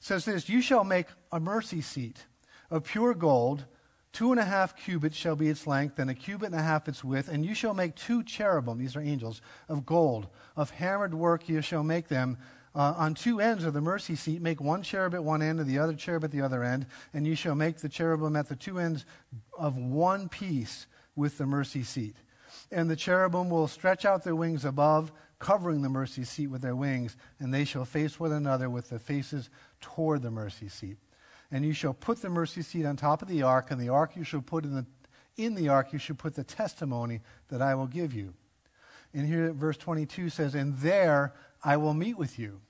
[0.00, 2.26] says this You shall make a mercy seat
[2.70, 3.66] of pure gold.
[4.12, 6.88] Two and a half cubits shall be its length, and a cubit and a half
[6.88, 7.28] its width.
[7.28, 10.26] And you shall make two cherubim, these are angels, of gold.
[10.56, 12.38] Of hammered work you shall make them.
[12.74, 15.68] Uh, on two ends of the mercy seat, make one cherub at one end and
[15.68, 16.86] the other cherub at the other end.
[17.14, 19.04] And you shall make the cherubim at the two ends
[19.56, 22.16] of one piece with the mercy seat.
[22.70, 26.76] And the cherubim will stretch out their wings above, covering the mercy seat with their
[26.76, 30.98] wings, and they shall face one another with their faces toward the mercy seat.
[31.50, 34.12] And you shall put the mercy seat on top of the ark, and the ark
[34.14, 34.86] you shall put in the
[35.36, 38.34] in the ark you shall put the testimony that I will give you.
[39.14, 41.32] And here verse 22 says, And there
[41.64, 42.60] I will meet with you,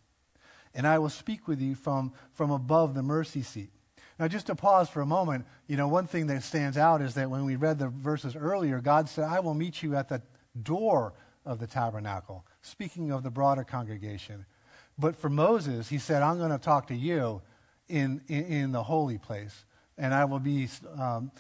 [0.75, 3.71] and I will speak with you from, from above the mercy seat.
[4.21, 7.15] Now, just to pause for a moment, you know, one thing that stands out is
[7.15, 10.21] that when we read the verses earlier, God said, I will meet you at the
[10.63, 11.15] door
[11.47, 14.45] of the tabernacle, speaking of the broader congregation.
[14.99, 17.41] But for Moses, he said, I'm going to talk to you
[17.89, 19.65] in, in, in the holy place,
[19.97, 21.33] and I will be um,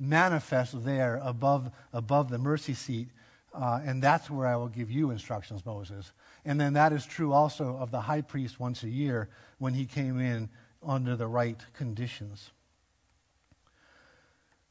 [0.00, 3.10] manifest there above, above the mercy seat,
[3.54, 6.10] uh, and that's where I will give you instructions, Moses.
[6.44, 9.86] And then that is true also of the high priest once a year when he
[9.86, 10.48] came in
[10.82, 12.50] under the right conditions.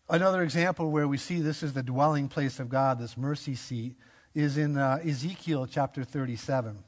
[0.10, 3.96] Another example where we see this is the dwelling place of God, this mercy seat,
[4.34, 6.84] is in uh, Ezekiel chapter 37.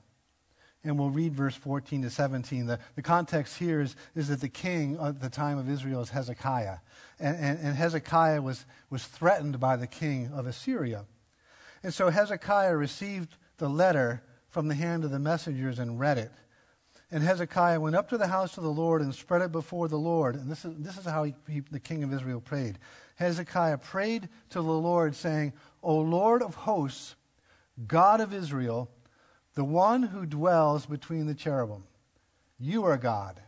[0.84, 2.66] And we'll read verse 14 to 17.
[2.66, 6.10] The, the context here is, is that the king at the time of Israel is
[6.10, 6.78] Hezekiah.
[7.20, 11.06] And, and, and Hezekiah was, was threatened by the king of Assyria.
[11.84, 16.32] And so Hezekiah received the letter from the hand of the messengers and read it.
[17.12, 19.98] And Hezekiah went up to the house of the Lord and spread it before the
[19.98, 20.36] Lord.
[20.36, 22.80] And this is, this is how he, he, the king of Israel prayed.
[23.18, 27.16] Hezekiah prayed to the Lord, saying, O Lord of hosts,
[27.86, 28.90] God of Israel,
[29.56, 31.84] the one who dwells between the cherubim.
[32.58, 33.42] You are God.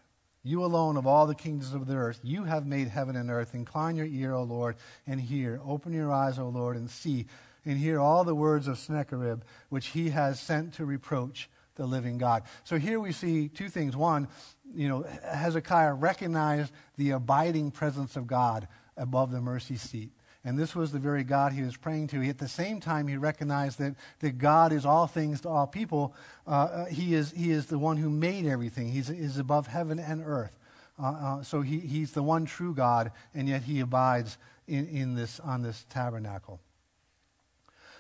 [0.44, 2.20] You alone of all the kingdoms of the earth.
[2.22, 3.56] You have made heaven and earth.
[3.56, 4.76] Incline your ear, O Lord,
[5.08, 5.62] and hear.
[5.66, 7.28] Open your eyes, O Lord, and see,
[7.64, 12.18] and hear all the words of Sennacherib, which he has sent to reproach the living
[12.18, 12.44] God.
[12.64, 13.96] So here we see two things.
[13.96, 14.28] One,
[14.74, 20.12] you know, Hezekiah recognized the abiding presence of God above the mercy seat.
[20.46, 22.28] And this was the very God he was praying to.
[22.28, 26.14] At the same time, he recognized that, that God is all things to all people.
[26.46, 30.00] Uh, uh, he, is, he is the one who made everything, He's is above heaven
[30.00, 30.58] and earth.
[31.02, 35.16] Uh, uh, so he, he's the one true God, and yet he abides in, in
[35.16, 36.60] this, on this tabernacle.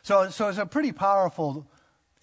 [0.03, 1.65] So, so it's a pretty powerful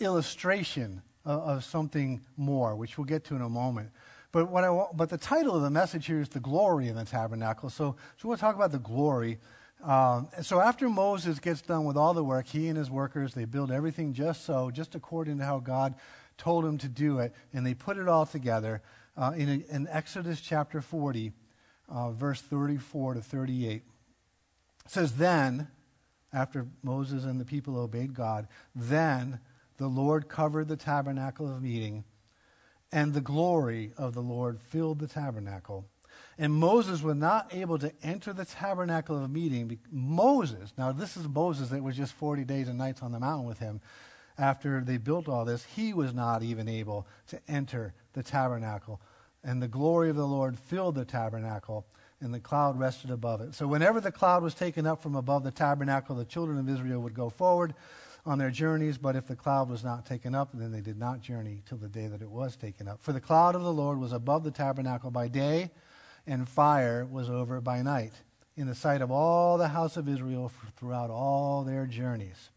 [0.00, 3.90] illustration of something more, which we'll get to in a moment.
[4.32, 7.04] But, what I, but the title of the message here is The Glory in the
[7.04, 7.68] Tabernacle.
[7.68, 9.38] So, so we'll talk about the glory.
[9.82, 13.44] Um, so after Moses gets done with all the work, he and his workers, they
[13.44, 15.94] build everything just so, just according to how God
[16.36, 18.82] told him to do it, and they put it all together
[19.16, 21.32] uh, in, in, Exodus chapter 40,
[21.88, 23.72] uh, verse 34 to 38.
[23.72, 23.82] It
[24.86, 25.68] says, Then,
[26.32, 29.40] after Moses and the people obeyed God, then
[29.80, 32.04] the Lord covered the tabernacle of meeting,
[32.92, 35.86] and the glory of the Lord filled the tabernacle.
[36.36, 39.78] And Moses was not able to enter the tabernacle of meeting.
[39.90, 43.46] Moses, now this is Moses that was just 40 days and nights on the mountain
[43.46, 43.80] with him
[44.36, 45.64] after they built all this.
[45.64, 49.00] He was not even able to enter the tabernacle.
[49.42, 51.86] And the glory of the Lord filled the tabernacle,
[52.20, 53.54] and the cloud rested above it.
[53.54, 57.00] So whenever the cloud was taken up from above the tabernacle, the children of Israel
[57.00, 57.72] would go forward
[58.26, 61.20] on their journeys, but if the cloud was not taken up, then they did not
[61.20, 63.02] journey till the day that it was taken up.
[63.02, 65.70] For the cloud of the Lord was above the tabernacle by day,
[66.26, 68.12] and fire was over by night
[68.56, 72.50] in the sight of all the house of Israel throughout all their journeys.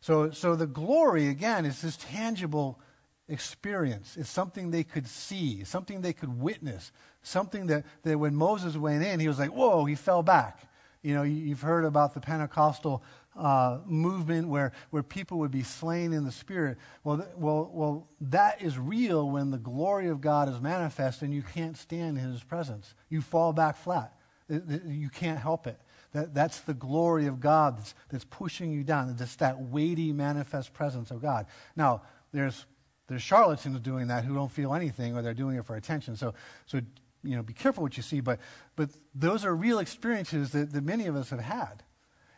[0.00, 2.80] So, so the glory, again, is this tangible
[3.28, 4.16] experience.
[4.16, 9.04] It's something they could see, something they could witness, something that, that when Moses went
[9.04, 10.62] in, he was like, whoa, he fell back.
[11.02, 13.02] You know, you've heard about the Pentecostal
[13.38, 16.76] uh, movement where, where people would be slain in the spirit.
[17.04, 21.32] Well, th- well, well, that is real when the glory of God is manifest and
[21.32, 22.94] you can't stand in his presence.
[23.08, 24.12] You fall back flat.
[24.48, 25.78] You can't help it.
[26.12, 29.14] That, that's the glory of God that's, that's pushing you down.
[29.18, 31.46] It's that weighty, manifest presence of God.
[31.76, 32.66] Now, there's,
[33.08, 36.16] there's charlatans doing that who don't feel anything or they're doing it for attention.
[36.16, 36.34] So,
[36.66, 36.80] so
[37.22, 38.20] you know, be careful what you see.
[38.20, 38.40] But,
[38.74, 41.82] but those are real experiences that, that many of us have had.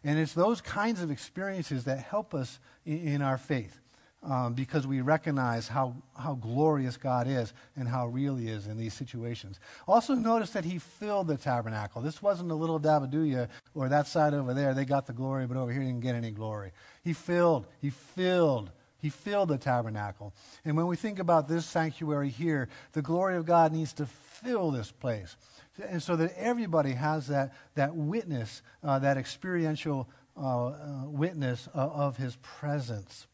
[0.04, 3.80] And it's those kinds of experiences that help us in, in our faith
[4.22, 8.76] um, because we recognize how, how glorious God is and how real He is in
[8.76, 9.60] these situations.
[9.88, 12.02] Also, notice that He filled the tabernacle.
[12.02, 15.56] This wasn't a little Dabaduya or that side over there, they got the glory, but
[15.56, 16.72] over here didn't get any glory.
[17.02, 18.70] He filled, He filled.
[19.02, 20.34] He filled the tabernacle.
[20.62, 24.70] And when we think about this sanctuary here, the glory of God needs to fill
[24.70, 25.36] this place
[25.80, 30.72] and so that everybody has that, that witness, uh, that experiential uh, uh,
[31.06, 33.26] witness of, of his presence.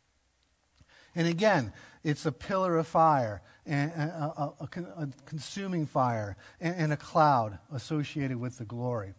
[1.15, 1.73] And again,
[2.05, 4.69] it's a pillar of fire, and a, a,
[4.99, 9.15] a consuming fire, and, and a cloud associated with the glory.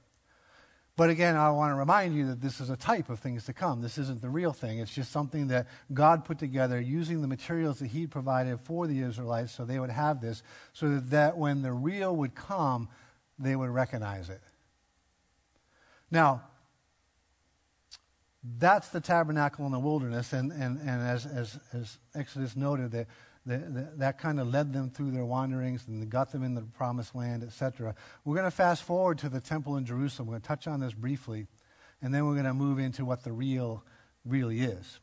[0.98, 3.54] But again, I want to remind you that this is a type of things to
[3.54, 3.82] come.
[3.82, 4.80] This isn't the real thing.
[4.80, 9.02] It's just something that God put together using the materials that He provided for the
[9.02, 10.42] Israelites so they would have this,
[10.74, 12.90] so that when the real would come,
[13.40, 14.42] they would recognize it.
[16.10, 16.44] Now,
[18.58, 20.34] that's the tabernacle in the wilderness.
[20.34, 23.08] And, and, and as, as, as Exodus noted, that,
[23.46, 27.16] that, that kind of led them through their wanderings and got them in the promised
[27.16, 27.96] land, etc.
[28.26, 30.28] We're going to fast forward to the temple in Jerusalem.
[30.28, 31.48] We're going to touch on this briefly,
[32.02, 33.84] and then we're going to move into what the real
[34.26, 35.00] really is.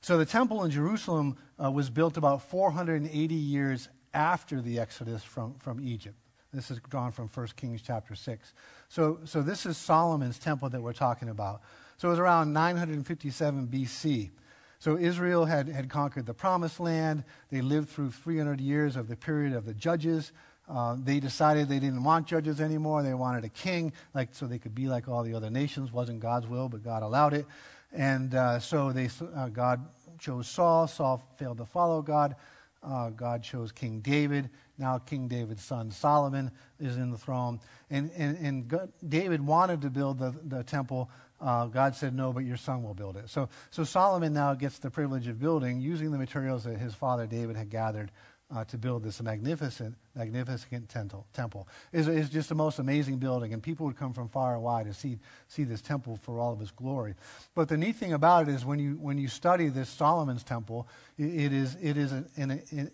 [0.00, 5.54] So the temple in Jerusalem uh, was built about 480 years after the Exodus from,
[5.58, 6.16] from Egypt.
[6.54, 8.54] This is drawn from 1 Kings chapter 6.
[8.88, 11.62] So, so this is Solomon's temple that we're talking about.
[11.96, 14.30] So it was around 957 BC.
[14.78, 17.24] So Israel had, had conquered the promised land.
[17.50, 20.32] They lived through 300 years of the period of the judges.
[20.68, 23.02] Uh, they decided they didn't want judges anymore.
[23.02, 25.92] They wanted a king, like so they could be like all the other nations.
[25.92, 27.46] wasn't God's will, but God allowed it.
[27.92, 29.84] And uh, so they, uh, God
[30.18, 30.86] chose Saul.
[30.86, 32.36] Saul failed to follow God.
[32.82, 34.50] Uh, God chose King David.
[34.78, 36.50] Now King David's son Solomon
[36.80, 37.60] is in the throne.
[37.90, 41.10] And, and, and God, David wanted to build the, the temple.
[41.40, 43.28] Uh, God said, no, but your son will build it.
[43.28, 47.26] So, so Solomon now gets the privilege of building using the materials that his father
[47.26, 48.10] David had gathered
[48.54, 50.88] uh, to build this magnificent, magnificent
[51.32, 51.68] temple.
[51.92, 54.86] It's, it's just the most amazing building, and people would come from far and wide
[54.86, 55.18] to see,
[55.48, 57.14] see this temple for all of its glory.
[57.54, 60.88] But the neat thing about it is when you, when you study this Solomon's temple,
[61.18, 62.90] it, it is, it is a, a,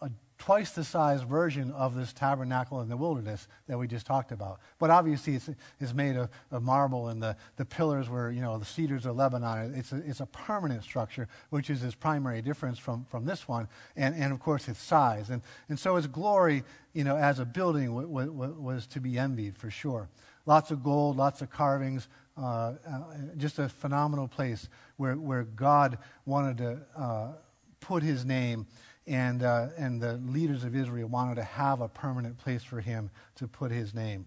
[0.00, 4.32] a twice the size version of this tabernacle in the wilderness that we just talked
[4.32, 4.60] about.
[4.78, 5.48] But obviously, it's,
[5.80, 9.16] it's made of, of marble, and the, the pillars were, you know, the cedars of
[9.16, 9.74] Lebanon.
[9.74, 13.68] It's a, it's a permanent structure, which is its primary difference from, from this one,
[13.96, 15.30] and, and of course, its size.
[15.30, 19.18] And, and so its glory, you know, as a building w- w- was to be
[19.18, 20.08] envied for sure.
[20.44, 23.02] Lots of gold, lots of carvings, uh, uh,
[23.38, 27.32] just a phenomenal place where, where God wanted to uh,
[27.80, 28.66] put his name
[29.06, 33.10] and, uh, and the leaders of Israel wanted to have a permanent place for him
[33.36, 34.26] to put his name.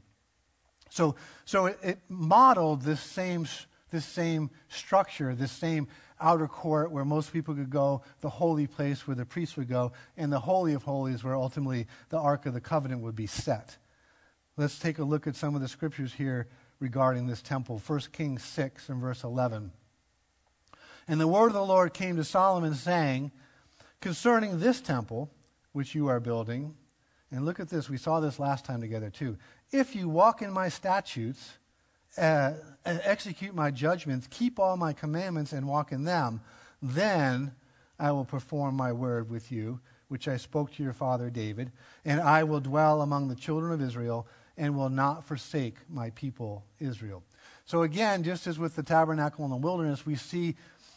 [0.89, 1.15] So,
[1.45, 3.47] so it, it modeled this same,
[3.91, 5.87] this same structure, this same
[6.19, 9.91] outer court where most people could go, the holy place where the priests would go,
[10.17, 13.77] and the Holy of Holies where ultimately the Ark of the Covenant would be set.
[14.57, 16.47] Let's take a look at some of the scriptures here
[16.79, 17.81] regarding this temple.
[17.85, 19.71] 1 Kings 6 and verse 11.
[21.07, 23.31] And the word of the Lord came to Solomon, saying,
[24.01, 25.29] Concerning this temple,
[25.73, 26.73] which you are building,
[27.31, 29.37] and look at this, we saw this last time together too.
[29.71, 31.57] If you walk in my statutes,
[32.17, 32.53] uh,
[32.85, 36.41] execute my judgments, keep all my commandments, and walk in them,
[36.81, 37.51] then
[37.99, 41.71] I will perform my word with you, which I spoke to your father David,
[42.05, 44.27] and I will dwell among the children of Israel
[44.57, 47.23] and will not forsake my people Israel.
[47.65, 50.55] So, again, just as with the tabernacle in the wilderness, we see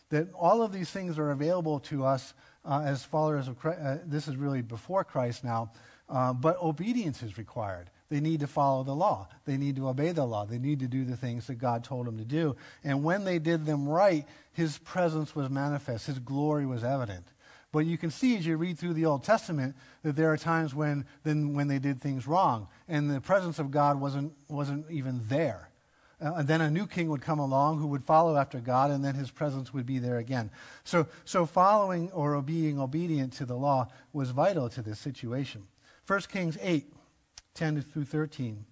[0.08, 2.32] that all of these things are available to us
[2.64, 5.72] uh, as followers of Christ, uh, this is really before Christ now,
[6.08, 7.90] uh, but obedience is required.
[8.08, 9.28] They need to follow the law.
[9.46, 10.44] They need to obey the law.
[10.44, 12.56] They need to do the things that God told them to do.
[12.84, 16.06] And when they did them right, His presence was manifest.
[16.06, 17.24] His glory was evident.
[17.72, 20.74] But you can see as you read through the Old Testament that there are times
[20.74, 25.22] when, then, when they did things wrong, and the presence of God wasn't, wasn't even
[25.28, 25.70] there.
[26.22, 29.04] Uh, and then a new king would come along who would follow after God, and
[29.04, 30.50] then his presence would be there again.
[30.84, 35.66] So, so following or being obedient to the law was vital to this situation.
[36.06, 36.92] 1 Kings 8,
[37.54, 38.64] 10 through 13.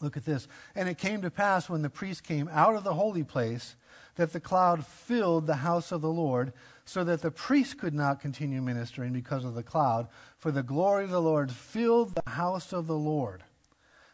[0.00, 0.46] Look at this.
[0.74, 3.74] And it came to pass when the priest came out of the holy place
[4.14, 6.52] that the cloud filled the house of the Lord,
[6.84, 10.08] so that the priest could not continue ministering because of the cloud,
[10.38, 13.44] for the glory of the Lord filled the house of the Lord.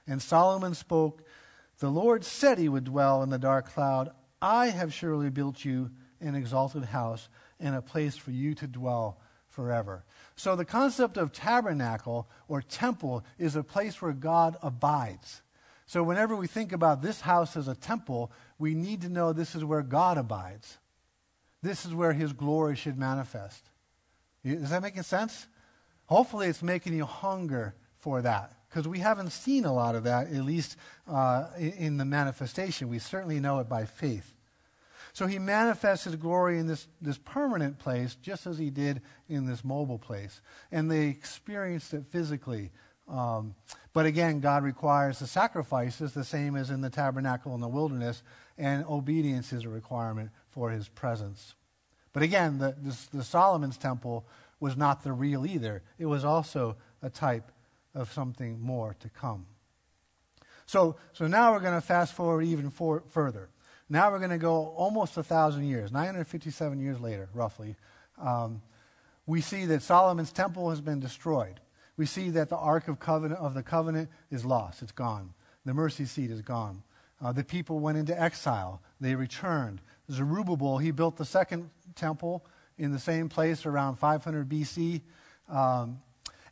[0.06, 1.22] And Solomon spoke
[1.78, 4.10] the Lord said he would dwell in the dark cloud.
[4.40, 9.20] I have surely built you an exalted house and a place for you to dwell
[9.48, 10.04] forever.
[10.36, 15.42] So the concept of tabernacle or temple is a place where God abides.
[15.86, 19.54] So whenever we think about this house as a temple, we need to know this
[19.54, 20.78] is where God abides.
[21.62, 23.70] This is where his glory should manifest.
[24.42, 25.46] Is that making sense?
[26.06, 30.26] Hopefully, it's making you hunger for that because we haven't seen a lot of that,
[30.26, 32.88] at least uh, in the manifestation.
[32.88, 34.34] We certainly know it by faith.
[35.12, 39.46] So he manifests his glory in this, this permanent place just as he did in
[39.46, 40.40] this mobile place.
[40.72, 42.72] And they experienced it physically.
[43.06, 43.54] Um,
[43.92, 48.24] but again, God requires the sacrifices the same as in the tabernacle in the wilderness,
[48.58, 51.54] and obedience is a requirement for his presence.
[52.12, 52.74] But again, the,
[53.12, 54.26] the Solomon's temple
[54.58, 55.84] was not the real either.
[55.96, 57.52] It was also a type
[57.94, 59.46] of something more to come.
[60.66, 63.48] So, so now we're going to fast forward even for, further.
[63.88, 67.76] Now we're going to go almost a thousand years, 957 years later, roughly.
[68.18, 68.62] Um,
[69.26, 71.60] we see that Solomon's temple has been destroyed.
[71.96, 74.82] We see that the Ark of, covenant, of the Covenant is lost.
[74.82, 75.32] It's gone.
[75.64, 76.82] The mercy seat is gone.
[77.22, 78.82] Uh, the people went into exile.
[79.00, 79.80] They returned.
[80.10, 82.44] Zerubbabel, he built the second temple
[82.76, 85.02] in the same place around 500 BC.
[85.48, 86.00] Um,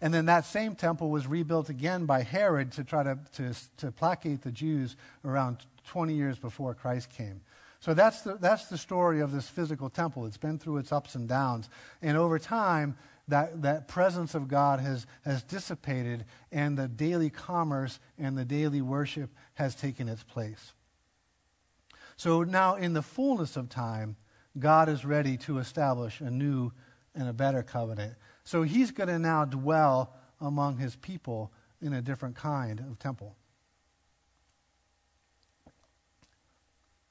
[0.03, 3.93] and then that same temple was rebuilt again by Herod to try to, to, to
[3.93, 7.41] placate the Jews around 20 years before Christ came.
[7.79, 10.27] So that's the, that's the story of this physical temple.
[10.27, 11.69] It's been through its ups and downs.
[12.03, 12.97] And over time,
[13.29, 18.83] that, that presence of God has, has dissipated, and the daily commerce and the daily
[18.83, 20.73] worship has taken its place.
[22.17, 24.17] So now, in the fullness of time,
[24.59, 26.73] God is ready to establish a new
[27.15, 28.15] and a better covenant.
[28.45, 33.37] So he's going to now dwell among his people in a different kind of temple.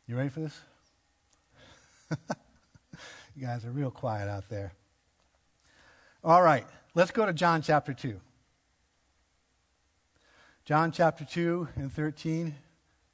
[0.08, 0.60] You ready for this?
[3.36, 4.74] you guys are real quiet out there.
[6.24, 6.66] All right,
[6.96, 8.20] let's go to John chapter 2.
[10.66, 12.56] John chapter 2 and 13.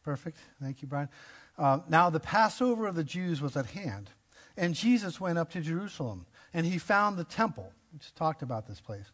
[0.03, 0.38] Perfect.
[0.61, 1.09] Thank you, Brian.
[1.57, 4.11] Uh, now, the Passover of the Jews was at hand,
[4.55, 7.72] and Jesus went up to Jerusalem, and he found the temple.
[7.99, 9.05] Just talked about this place.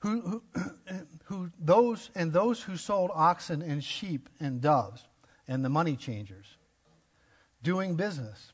[0.00, 0.42] Who, who,
[1.24, 5.04] who those and those who sold oxen and sheep and doves
[5.46, 6.46] and the money changers
[7.62, 8.52] doing business.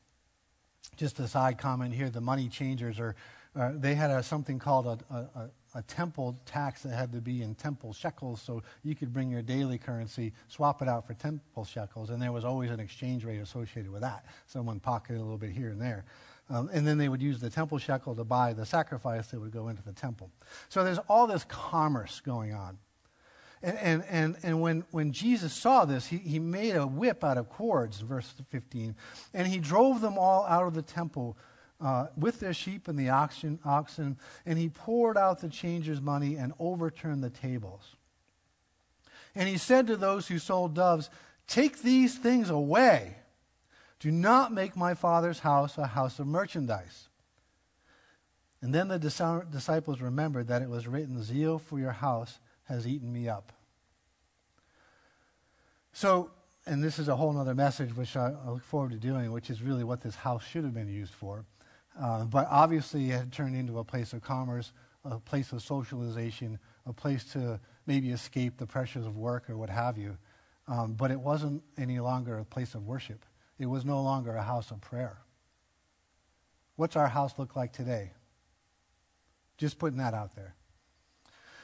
[0.95, 3.15] Just a side comment here: the money changers are
[3.55, 7.41] uh, they had a, something called a, a, a, temple tax that had to be
[7.41, 11.65] in temple shekels, so you could bring your daily currency, swap it out for temple
[11.65, 14.25] shekels, and there was always an exchange rate associated with that.
[14.47, 16.05] Someone pocketed a little bit here and there.
[16.49, 19.51] Um, and then they would use the temple shekel to buy the sacrifice that would
[19.51, 20.29] go into the temple.
[20.69, 22.77] So there's all this commerce going on.
[23.63, 27.37] And, and, and, and when, when Jesus saw this, he, he made a whip out
[27.39, 28.95] of cords, verse 15,
[29.33, 31.35] and he drove them all out of the temple
[31.81, 36.35] uh, with their sheep and the oxen, oxen, and he poured out the changers' money
[36.35, 37.95] and overturned the tables.
[39.35, 41.09] And he said to those who sold doves,
[41.47, 43.17] Take these things away.
[43.99, 47.09] Do not make my father's house a house of merchandise.
[48.61, 53.11] And then the disciples remembered that it was written, Zeal for your house has eaten
[53.11, 53.53] me up.
[55.93, 56.31] So,
[56.65, 59.49] and this is a whole other message which I, I look forward to doing, which
[59.49, 61.45] is really what this house should have been used for.
[61.99, 64.73] Uh, but obviously, it had turned into a place of commerce,
[65.03, 69.69] a place of socialization, a place to maybe escape the pressures of work or what
[69.69, 70.17] have you.
[70.67, 73.25] Um, but it wasn't any longer a place of worship.
[73.59, 75.17] It was no longer a house of prayer.
[76.75, 78.11] What's our house look like today?
[79.57, 80.55] Just putting that out there.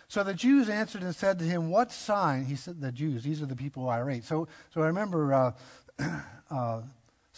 [0.08, 2.46] So the Jews answered and said to him, What sign?
[2.46, 4.24] He said, The Jews, these are the people who irate.
[4.24, 5.52] So, so I remember uh,
[6.50, 6.82] uh,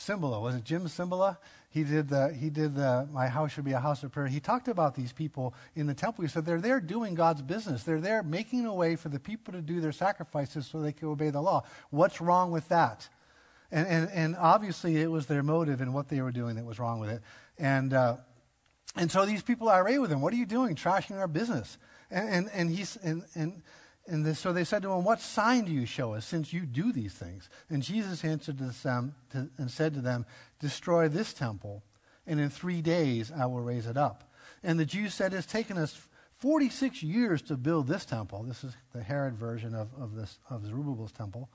[0.08, 1.38] was it Jim Cymbala?
[1.74, 4.28] He did the, he did the, my house should be a house of prayer.
[4.28, 6.22] He talked about these people in the temple.
[6.24, 7.82] He said they're there doing God's business.
[7.82, 11.08] They're there making a way for the people to do their sacrifices so they can
[11.08, 11.64] obey the law.
[11.90, 13.10] What's wrong with that?
[13.72, 16.78] And, and, and obviously it was their motive and what they were doing that was
[16.78, 17.24] wrong with it.
[17.58, 18.18] And, uh,
[18.96, 20.22] and so these people are irate with him.
[20.22, 20.76] What are you doing?
[20.76, 21.80] Trashing our business.
[22.12, 23.64] And, and, and, he's, and, and
[24.06, 26.66] and this, so they said to him, What sign do you show us since you
[26.66, 27.50] do these things?
[27.70, 30.26] And Jesus answered them to, and said to them,
[30.64, 31.84] Destroy this temple,
[32.26, 34.32] and in three days I will raise it up.
[34.64, 36.08] And the Jews said, It's taken us
[36.40, 38.44] 46 years to build this temple.
[38.44, 41.50] This is the Herod version of, of, this, of Zerubbabel's temple.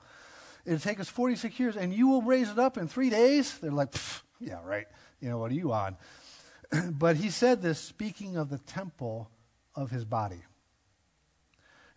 [0.63, 3.57] It'll take us 46 years, and you will raise it up in three days?
[3.57, 3.95] They're like,
[4.39, 4.85] Yeah, right.
[5.19, 5.97] You know, what are you on?
[6.91, 9.31] but he said this speaking of the temple
[9.73, 10.43] of his body.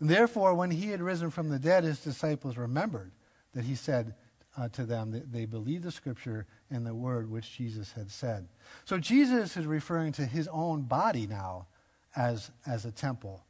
[0.01, 3.13] And therefore, when he had risen from the dead, his disciples remembered
[3.53, 4.15] that he said
[4.57, 8.49] uh, to them that they believed the scripture and the word which Jesus had said.
[8.85, 11.67] So Jesus is referring to his own body now
[12.17, 13.45] as, as a temple.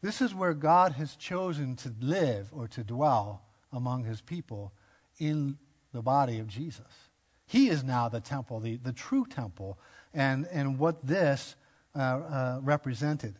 [0.00, 3.42] This is where God has chosen to live or to dwell
[3.72, 4.72] among his people
[5.18, 5.56] in
[5.92, 7.08] the body of Jesus.
[7.46, 9.78] He is now the temple, the, the true temple,
[10.12, 11.56] and, and what this
[11.96, 13.34] uh, uh, represented.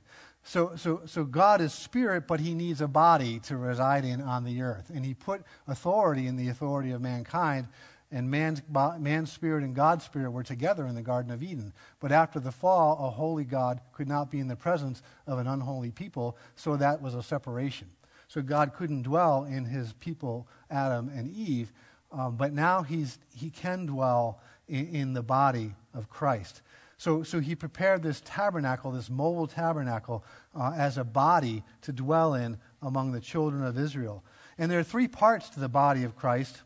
[0.46, 4.44] So, so, so God is spirit, but he needs a body to reside in on
[4.44, 4.90] the earth.
[4.94, 7.66] And he put authority in the authority of mankind,
[8.12, 8.62] and man's,
[8.98, 11.72] man's spirit and God's spirit were together in the Garden of Eden.
[11.98, 15.46] But after the fall, a holy God could not be in the presence of an
[15.46, 17.88] unholy people, so that was a separation.
[18.28, 21.72] So God couldn't dwell in his people, Adam and Eve,
[22.12, 26.60] um, but now he's, he can dwell in, in the body of Christ.
[26.96, 30.24] So, so he prepared this tabernacle, this mobile tabernacle,
[30.54, 34.24] uh, as a body to dwell in among the children of Israel.
[34.58, 36.62] And there are three parts to the body of Christ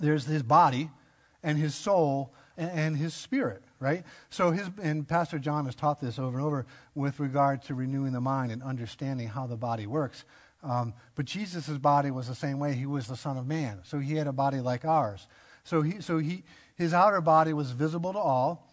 [0.00, 0.90] there's his body,
[1.42, 4.04] and his soul, and, and his spirit, right?
[4.30, 8.12] So, his, and Pastor John has taught this over and over with regard to renewing
[8.12, 10.24] the mind and understanding how the body works.
[10.62, 12.74] Um, but Jesus' body was the same way.
[12.74, 13.80] He was the Son of Man.
[13.84, 15.26] So he had a body like ours.
[15.62, 16.42] So, he, so he,
[16.74, 18.66] his outer body was visible to all,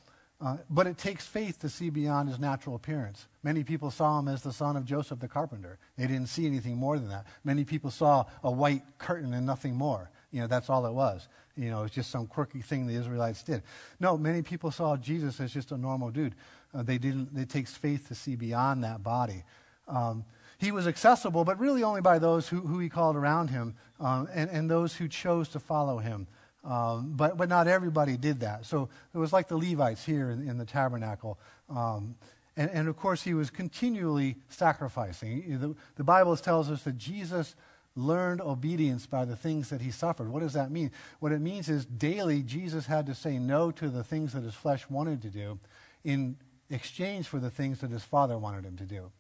[0.44, 3.28] uh, but it takes faith to see beyond his natural appearance.
[3.44, 5.78] Many people saw him as the son of Joseph the carpenter.
[5.98, 7.28] They didn't see anything more than that.
[7.44, 10.10] Many people saw a white curtain and nothing more.
[10.32, 11.28] You know, that's all it was.
[11.56, 13.62] You know, it's just some quirky thing the Israelites did.
[14.00, 16.34] No, many people saw Jesus as just a normal dude.
[16.74, 17.38] Uh, they didn't.
[17.38, 19.44] It takes faith to see beyond that body.
[19.88, 20.26] Um,
[20.58, 24.28] he was accessible, but really only by those who, who he called around him um,
[24.34, 26.28] and, and those who chose to follow him.
[26.64, 28.66] Um, but, but not everybody did that.
[28.66, 31.40] So it was like the Levites here in, in the tabernacle.
[31.70, 32.16] Um,
[32.56, 35.60] and, and, of course, he was continually sacrificing.
[35.60, 37.56] The, the Bible tells us that Jesus
[37.96, 40.30] learned obedience by the things that he suffered.
[40.30, 40.92] What does that mean?
[41.20, 44.54] What it means is daily Jesus had to say no to the things that his
[44.54, 45.60] flesh wanted to do
[46.04, 46.38] in
[46.70, 49.12] exchange for the things that his father wanted him to do.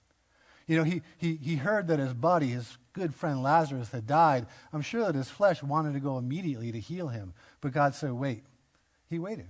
[0.67, 4.47] You know, he, he, he heard that his buddy, his good friend Lazarus, had died.
[4.71, 7.33] I'm sure that his flesh wanted to go immediately to heal him.
[7.59, 8.43] But God said, wait.
[9.09, 9.47] He waited.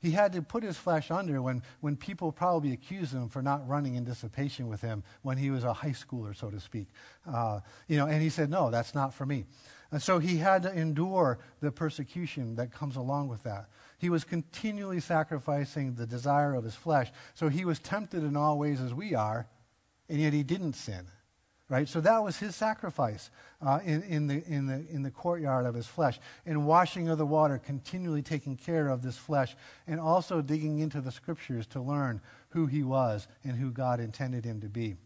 [0.00, 3.66] He had to put his flesh under when, when people probably accused him for not
[3.66, 6.88] running in dissipation with him when he was a high schooler, so to speak.
[7.26, 9.46] Uh, you know, and he said, no, that's not for me.
[9.90, 13.70] And so he had to endure the persecution that comes along with that.
[13.98, 17.10] He was continually sacrificing the desire of his flesh.
[17.34, 19.48] So he was tempted in all ways as we are,
[20.08, 21.06] and yet he didn't sin.
[21.70, 21.86] Right?
[21.86, 23.30] So that was his sacrifice
[23.60, 26.18] uh, in, in, the, in, the, in the courtyard of his flesh.
[26.46, 29.54] And washing of the water, continually taking care of this flesh,
[29.86, 34.46] and also digging into the scriptures to learn who he was and who God intended
[34.46, 34.96] him to be.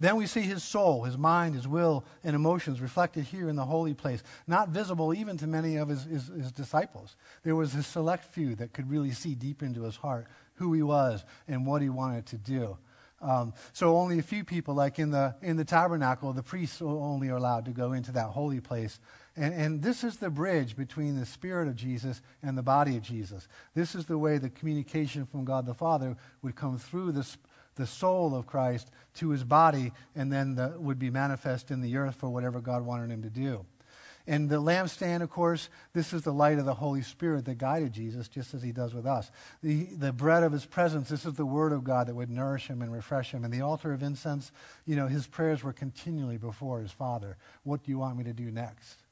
[0.00, 3.66] Then we see his soul, his mind, his will, and emotions reflected here in the
[3.66, 7.16] holy place, not visible even to many of his, his, his, disciples.
[7.42, 10.82] There was a select few that could really see deep into his heart who he
[10.82, 12.78] was and what he wanted to do.
[13.20, 17.28] Um, so only a few people, like in the, in the tabernacle, the priests only
[17.28, 18.98] are allowed to go into that holy place.
[19.36, 23.02] And, and this is the bridge between the spirit of Jesus and the body of
[23.02, 23.46] Jesus.
[23.74, 27.26] This is the way the communication from God the Father would come through the,
[27.76, 31.96] the soul of Christ to his body and then the, would be manifest in the
[31.96, 33.66] earth for whatever God wanted him to do.
[34.26, 37.92] And the lampstand, of course, this is the light of the Holy Spirit that guided
[37.92, 39.30] Jesus, just as he does with us.
[39.62, 42.66] The, the bread of his presence, this is the word of God that would nourish
[42.66, 43.44] him and refresh him.
[43.44, 44.52] And the altar of incense,
[44.84, 47.36] you know, his prayers were continually before his Father.
[47.62, 49.02] What do you want me to do next?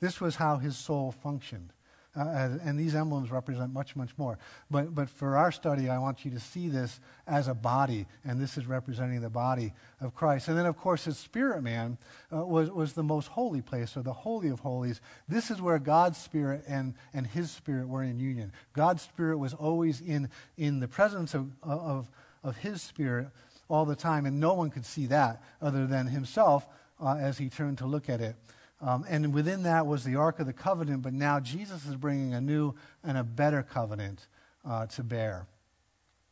[0.00, 1.72] This was how his soul functioned.
[2.16, 4.38] Uh, and these emblems represent much, much more.
[4.70, 8.40] But, but for our study, I want you to see this as a body, and
[8.40, 10.48] this is representing the body of Christ.
[10.48, 11.98] And then, of course, his spirit man
[12.32, 15.00] uh, was, was the most holy place, or the Holy of Holies.
[15.28, 18.52] This is where God's spirit and, and his spirit were in union.
[18.72, 22.08] God's spirit was always in, in the presence of, of,
[22.42, 23.28] of his spirit
[23.68, 26.66] all the time, and no one could see that other than himself
[27.00, 28.36] uh, as he turned to look at it.
[28.80, 32.34] Um, and within that was the Ark of the Covenant, but now Jesus is bringing
[32.34, 34.26] a new and a better covenant
[34.68, 35.46] uh, to bear.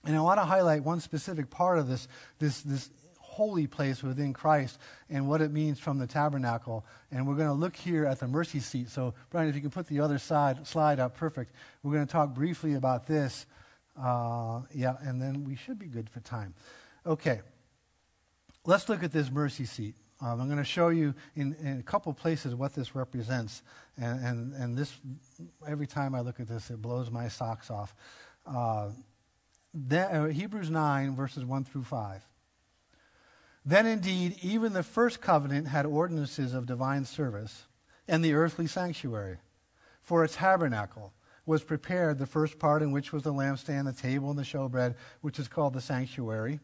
[0.04, 2.06] And I want to highlight one specific part of this,
[2.38, 4.78] this, this holy place within Christ
[5.08, 6.84] and what it means from the tabernacle.
[7.10, 8.90] And we're going to look here at the mercy seat.
[8.90, 11.52] So, Brian, if you can put the other side slide up, perfect.
[11.82, 13.46] We're going to talk briefly about this.
[14.00, 16.54] Uh, yeah, and then we should be good for time.
[17.06, 17.40] Okay.
[18.66, 19.94] Let's look at this mercy seat.
[20.20, 23.62] Um, I'm going to show you in, in, a couple places what this represents.
[23.96, 24.92] And, and, and this,
[25.66, 27.94] every time I look at this, it blows my socks off.
[28.46, 28.90] Uh,
[29.72, 32.22] then, uh, Hebrews 9, verses 1 through 5.
[33.66, 37.64] Then indeed, even the first covenant had ordinances of divine service
[38.06, 39.38] and the earthly sanctuary.
[40.02, 41.12] For a tabernacle
[41.46, 44.94] was prepared, the first part in which was the lampstand, the table, and the showbread,
[45.22, 46.60] which is called the sanctuary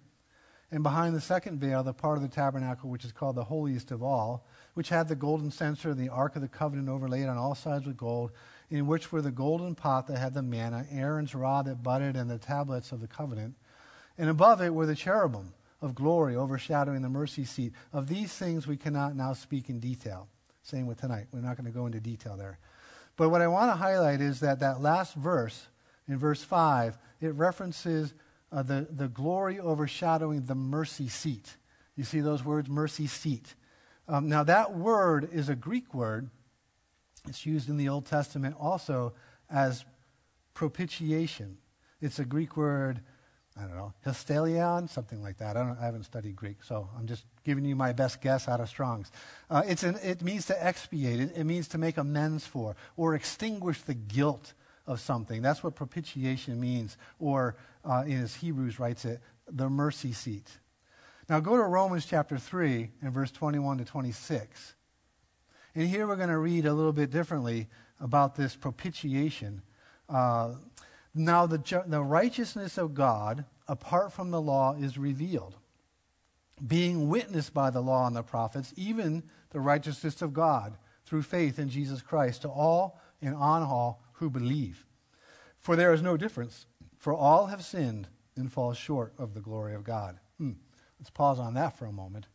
[0.73, 3.91] and behind the second veil, the part of the tabernacle which is called the holiest
[3.91, 7.37] of all, which had the golden censer and the ark of the covenant overlaid on
[7.37, 8.31] all sides with gold,
[8.71, 12.31] in which were the golden pot that had the manna, Aaron's rod that budded, and
[12.31, 13.55] the tablets of the covenant.
[14.17, 17.73] And above it were the cherubim of glory overshadowing the mercy seat.
[17.93, 20.29] Of these things we cannot now speak in detail.
[20.63, 21.27] Same with tonight.
[21.33, 22.59] We're not going to go into detail there.
[23.17, 25.67] But what I want to highlight is that that last verse,
[26.07, 28.15] in verse 5, it references
[28.53, 31.57] uh, the, the glory overshadowing the mercy seat.
[31.97, 33.55] You see those words, mercy seat.
[34.09, 36.31] Um, now, that word is a Greek word.
[37.29, 39.13] It's used in the Old Testament also
[39.51, 39.85] as
[40.55, 41.59] propitiation.
[42.01, 43.01] It's a Greek word,
[43.57, 45.57] I don't know, histelion, something like that.
[45.57, 48.61] I, don't, I haven't studied Greek, so I'm just giving you my best guess out
[48.61, 49.13] of Strong's.
[49.51, 53.15] Uh, it's an, it means to expiate, it, it means to make amends for, or
[53.15, 54.55] extinguish the guilt
[54.87, 55.43] of something.
[55.43, 60.49] That's what propitiation means, or uh, his Hebrews writes it, the mercy seat.
[61.29, 64.75] Now go to Romans chapter 3 and verse 21 to 26.
[65.75, 67.69] And here we're going to read a little bit differently
[68.01, 69.63] about this propitiation.
[70.09, 70.55] Uh,
[71.15, 75.57] now, the, ju- the righteousness of God, apart from the law, is revealed,
[76.67, 81.59] being witnessed by the law and the prophets, even the righteousness of God through faith
[81.59, 84.85] in Jesus Christ to all and on all who believe.
[85.59, 86.67] For there is no difference,
[87.01, 90.21] for all have sinned and fall short of the glory of God.
[90.39, 90.53] Hmm.
[90.99, 92.27] Let's pause on that for a moment.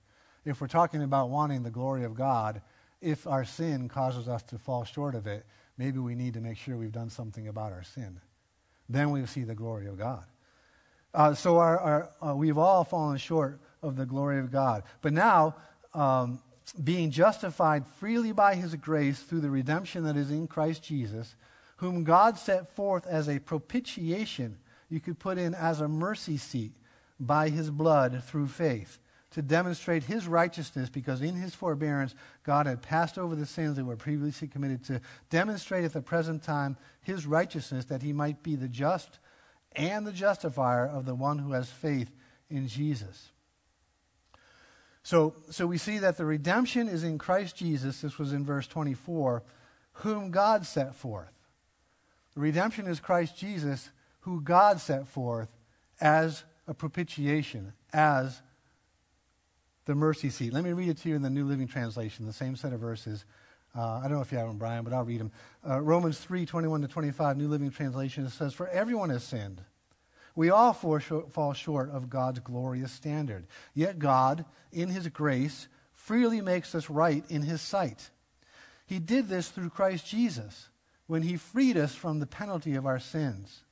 [0.43, 2.61] If we're talking about wanting the glory of God,
[2.99, 5.45] if our sin causes us to fall short of it,
[5.77, 8.19] maybe we need to make sure we've done something about our sin.
[8.89, 10.23] Then we see the glory of God.
[11.13, 14.83] Uh, so our, our, uh, we've all fallen short of the glory of God.
[15.01, 15.55] But now,
[15.93, 16.41] um,
[16.83, 21.35] being justified freely by his grace through the redemption that is in Christ Jesus,
[21.77, 24.57] whom God set forth as a propitiation,
[24.89, 26.73] you could put in as a mercy seat
[27.19, 28.99] by his blood through faith
[29.31, 33.83] to demonstrate his righteousness because in his forbearance God had passed over the sins that
[33.83, 38.55] were previously committed to demonstrate at the present time his righteousness that he might be
[38.55, 39.19] the just
[39.75, 42.11] and the justifier of the one who has faith
[42.49, 43.29] in Jesus.
[45.03, 48.01] So, so we see that the redemption is in Christ Jesus.
[48.01, 49.43] This was in verse 24,
[49.93, 51.34] whom God set forth.
[52.35, 53.89] Redemption is Christ Jesus,
[54.21, 55.49] who God set forth
[56.01, 58.41] as a propitiation, as
[59.85, 60.51] the mercy seat.
[60.51, 62.79] Let me read it to you in the New Living Translation, the same set of
[62.79, 63.23] verses.
[63.77, 65.31] Uh, I don't know if you have them, Brian, but I'll read them.
[65.67, 69.61] Uh, Romans 3 21 to 25, New Living Translation, says, For everyone has sinned.
[70.35, 73.47] We all fall short of God's glorious standard.
[73.73, 78.09] Yet God, in His grace, freely makes us right in His sight.
[78.85, 80.67] He did this through Christ Jesus
[81.07, 83.63] when He freed us from the penalty of our sins.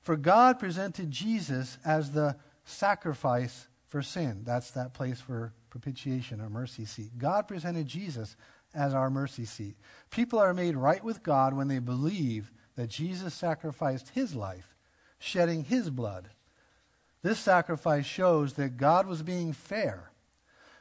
[0.00, 4.42] For God presented Jesus as the sacrifice for sin.
[4.44, 7.16] That's that place for propitiation or mercy seat.
[7.16, 8.36] God presented Jesus
[8.74, 9.76] as our mercy seat.
[10.10, 14.74] People are made right with God when they believe that Jesus sacrificed his life,
[15.18, 16.28] shedding his blood.
[17.22, 20.10] This sacrifice shows that God was being fair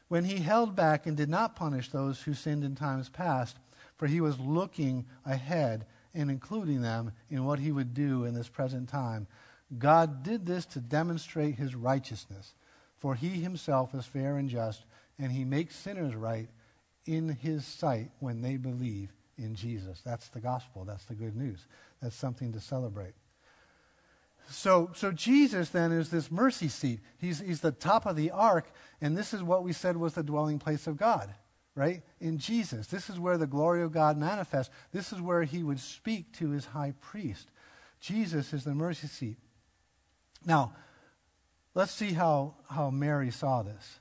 [0.08, 3.58] when he held back and did not punish those who sinned in times past,
[3.97, 8.49] for he was looking ahead and including them in what he would do in this
[8.49, 9.27] present time.
[9.77, 12.53] God did this to demonstrate his righteousness
[13.03, 14.85] for he himself is fair and just,
[15.19, 16.47] and he makes sinners right
[17.05, 19.99] in his sight when they believe in Jesus.
[20.05, 20.85] That's the gospel.
[20.85, 21.67] That's the good news.
[22.01, 23.11] That's something to celebrate.
[24.49, 27.01] So, so Jesus then is this mercy seat.
[27.17, 28.71] He's, he's the top of the ark,
[29.01, 31.29] and this is what we said was the dwelling place of God,
[31.76, 32.01] right?
[32.19, 32.88] In Jesus.
[32.88, 34.74] This is where the glory of God manifests.
[34.91, 37.49] This is where he would speak to his high priest.
[37.99, 39.38] Jesus is the mercy seat.
[40.45, 40.74] Now,
[41.76, 43.99] Let's see how, how Mary saw this.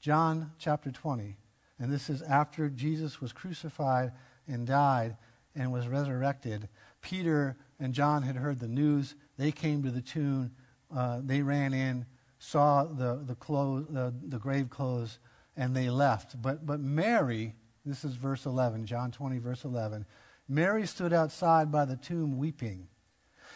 [0.00, 1.36] John chapter 20.
[1.78, 4.12] And this is after Jesus was crucified
[4.46, 5.16] and died
[5.54, 6.68] and was resurrected.
[7.00, 9.14] Peter and John had heard the news.
[9.38, 10.52] They came to the tomb.
[10.94, 12.04] Uh, they ran in,
[12.38, 15.18] saw the, the, clothes, the, the grave clothes,
[15.58, 16.40] and they left.
[16.40, 17.54] But, but Mary,
[17.84, 20.06] this is verse 11, John 20, verse 11.
[20.48, 22.86] Mary stood outside by the tomb weeping.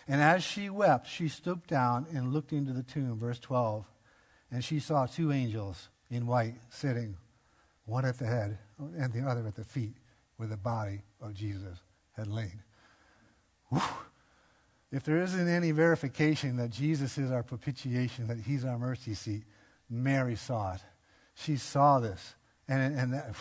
[0.09, 3.19] And as she wept, she stooped down and looked into the tomb.
[3.19, 3.87] Verse 12.
[4.51, 7.17] And she saw two angels in white sitting,
[7.87, 9.95] one at the head and the other at the feet,
[10.37, 11.79] where the body of Jesus
[12.17, 12.63] had lain.
[13.71, 13.81] Whew.
[14.91, 19.45] If there isn't any verification that Jesus is our propitiation, that he's our mercy seat,
[19.89, 20.83] Mary saw it.
[21.35, 22.35] She saw this.
[22.69, 23.35] And, and that,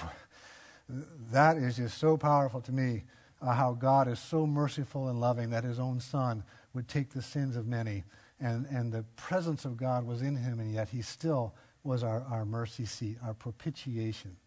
[1.32, 3.04] that is just so powerful to me
[3.42, 7.22] uh, how God is so merciful and loving that his own son would take the
[7.22, 8.04] sins of many.
[8.39, 12.24] And, and the presence of God was in him, and yet he still was our,
[12.30, 14.38] our mercy seat, our propitiation.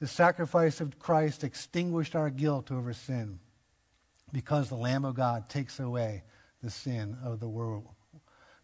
[0.00, 3.40] The sacrifice of Christ extinguished our guilt over sin
[4.32, 6.22] because the Lamb of God takes away
[6.62, 7.88] the sin of the world.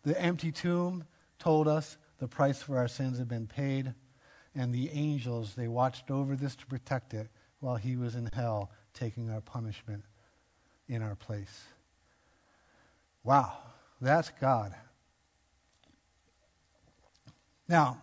[0.05, 1.05] The empty tomb
[1.39, 3.95] told us the price for our sins had been paid,
[4.55, 7.29] and the angels, they watched over this to protect it
[7.61, 10.05] while he was in hell taking our punishment
[10.89, 11.65] in our place.
[13.25, 13.57] Wow,
[14.01, 14.75] that's God.
[17.69, 18.03] Now,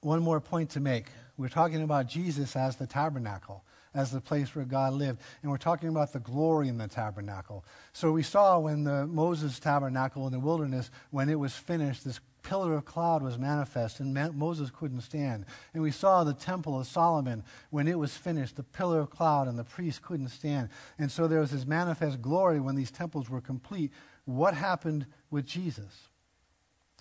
[0.00, 1.06] one more point to make.
[1.36, 3.62] We're talking about Jesus as the tabernacle,
[3.94, 7.64] as the place where God lived, and we're talking about the glory in the tabernacle.
[7.92, 12.20] So we saw when the Moses tabernacle in the wilderness, when it was finished, this
[12.42, 15.46] pillar of cloud was manifest, and Moses couldn't stand.
[15.74, 19.48] And we saw the temple of Solomon when it was finished, the pillar of cloud,
[19.48, 20.68] and the priest couldn't stand.
[20.98, 23.92] And so there was this manifest glory when these temples were complete.
[24.24, 26.08] What happened with Jesus?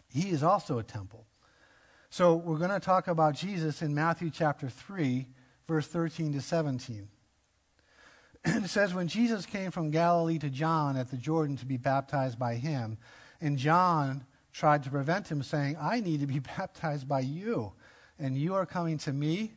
[0.09, 1.25] He is also a temple.
[2.09, 5.27] So we're going to talk about Jesus in Matthew chapter 3,
[5.67, 7.07] verse 13 to 17.
[8.45, 12.37] it says, When Jesus came from Galilee to John at the Jordan to be baptized
[12.37, 12.97] by him,
[13.39, 17.73] and John tried to prevent him, saying, I need to be baptized by you,
[18.19, 19.53] and you are coming to me?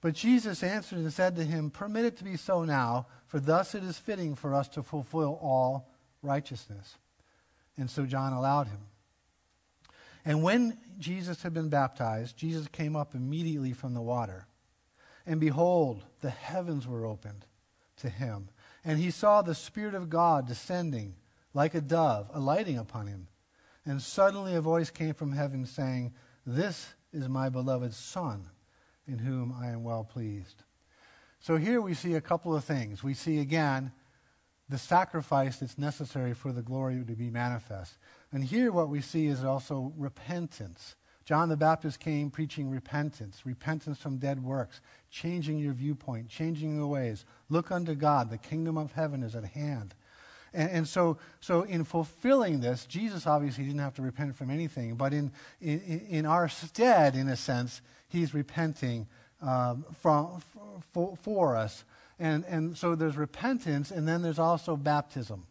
[0.00, 3.74] But Jesus answered and said to him, Permit it to be so now, for thus
[3.74, 5.88] it is fitting for us to fulfill all
[6.22, 6.96] righteousness.
[7.76, 8.80] And so John allowed him.
[10.24, 14.46] And when Jesus had been baptized, Jesus came up immediately from the water.
[15.26, 17.44] And behold, the heavens were opened
[17.98, 18.48] to him.
[18.84, 21.14] And he saw the Spirit of God descending
[21.54, 23.28] like a dove, alighting upon him.
[23.84, 26.12] And suddenly a voice came from heaven saying,
[26.46, 28.48] This is my beloved Son,
[29.06, 30.62] in whom I am well pleased.
[31.40, 33.02] So here we see a couple of things.
[33.02, 33.92] We see again
[34.68, 37.98] the sacrifice that's necessary for the glory to be manifest.
[38.30, 40.94] And here what we see is also repentance.
[41.24, 44.80] John the Baptist came preaching repentance, repentance from dead works,
[45.10, 47.24] changing your viewpoint, changing your ways.
[47.48, 48.30] Look unto God.
[48.30, 49.94] The kingdom of heaven is at hand.
[50.54, 54.96] And, and, so, so in fulfilling this, Jesus obviously didn't have to repent from anything,
[54.96, 59.06] but in, in, in our stead, in a sense, he's repenting
[59.40, 60.42] um, from,
[60.92, 61.84] for, for us.
[62.18, 65.46] And, and so there's repentance, and then there's also baptism.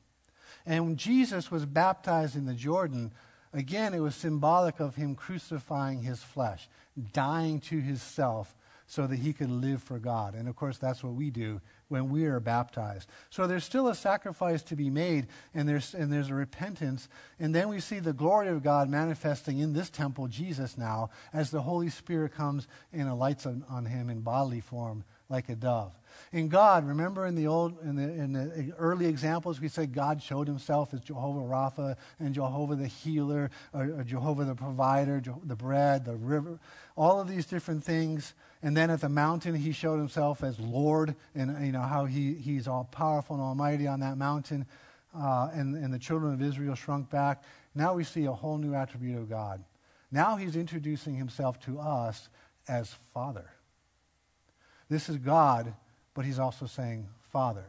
[0.65, 3.11] And when Jesus was baptized in the Jordan,
[3.53, 6.69] again, it was symbolic of him crucifying his flesh,
[7.13, 8.55] dying to his self
[8.87, 10.35] so that he could live for God.
[10.35, 13.07] And of course, that's what we do when we are baptized.
[13.29, 17.09] So there's still a sacrifice to be made, and there's, and there's a repentance.
[17.39, 21.51] And then we see the glory of God manifesting in this temple, Jesus now, as
[21.51, 25.93] the Holy Spirit comes and alights on, on him in bodily form like a dove.
[26.33, 30.21] In God, remember in the old, in the, in the early examples, we said God
[30.21, 35.55] showed Himself as Jehovah Rapha and Jehovah the healer, or, or Jehovah the provider, the
[35.55, 36.59] bread, the river,
[36.95, 38.33] all of these different things.
[38.63, 42.33] And then at the mountain, He showed Himself as Lord, and you know how He
[42.35, 44.65] He's all powerful and almighty on that mountain.
[45.13, 47.43] Uh, and, and the children of Israel shrunk back.
[47.75, 49.63] Now we see a whole new attribute of God.
[50.11, 52.29] Now He's introducing Himself to us
[52.67, 53.49] as Father.
[54.91, 55.73] This is God,
[56.13, 57.65] but he's also saying, Father.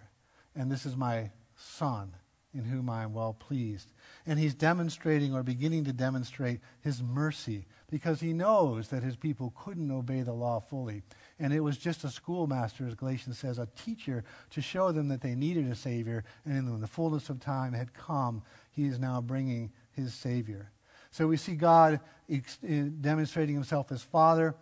[0.57, 2.13] And this is my Son,
[2.53, 3.93] in whom I am well pleased.
[4.27, 9.53] And he's demonstrating or beginning to demonstrate his mercy because he knows that his people
[9.55, 11.03] couldn't obey the law fully.
[11.39, 15.21] And it was just a schoolmaster, as Galatians says, a teacher to show them that
[15.21, 16.25] they needed a Savior.
[16.47, 20.71] And when the fullness of time had come, he is now bringing his Savior.
[21.11, 24.55] So we see God ex- demonstrating himself as Father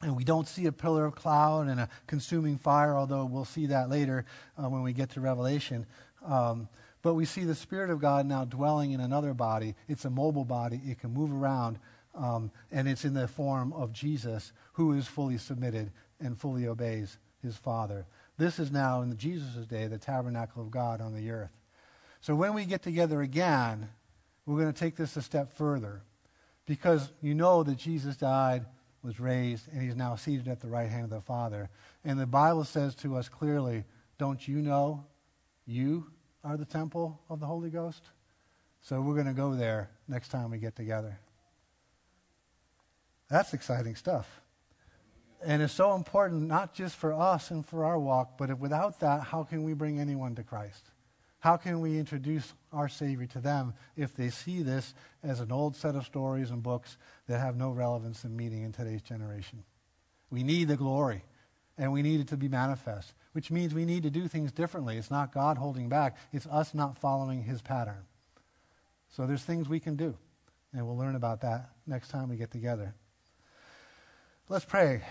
[0.00, 3.66] and we don't see a pillar of cloud and a consuming fire, although we'll see
[3.66, 4.24] that later
[4.56, 5.84] uh, when we get to Revelation.
[6.24, 6.68] Um,
[7.02, 9.74] but we see the Spirit of God now dwelling in another body.
[9.88, 11.78] It's a mobile body, it can move around,
[12.16, 17.18] um, and it's in the form of Jesus, who is fully submitted and fully obeys
[17.42, 18.06] his Father.
[18.38, 21.50] This is now, in Jesus' day, the tabernacle of God on the earth.
[22.20, 23.88] So when we get together again,
[24.44, 26.02] we're going to take this a step further
[26.66, 28.66] because you know that Jesus died
[29.02, 31.70] was raised, and he's now seated at the right hand of the Father.
[32.04, 33.84] And the Bible says to us clearly,
[34.18, 35.04] don't you know
[35.66, 36.06] you
[36.42, 38.02] are the temple of the Holy Ghost?
[38.80, 41.18] So we're going to go there next time we get together.
[43.28, 44.42] That's exciting stuff.
[45.44, 49.22] And it's so important, not just for us and for our walk, but without that,
[49.22, 50.90] how can we bring anyone to Christ?
[51.40, 55.76] How can we introduce our Savior to them if they see this as an old
[55.76, 56.96] set of stories and books
[57.28, 59.62] that have no relevance and meaning in today's generation?
[60.30, 61.22] We need the glory,
[61.78, 64.96] and we need it to be manifest, which means we need to do things differently.
[64.96, 68.04] It's not God holding back, it's us not following His pattern.
[69.10, 70.16] So there's things we can do,
[70.72, 72.94] and we'll learn about that next time we get together.
[74.48, 75.02] Let's pray.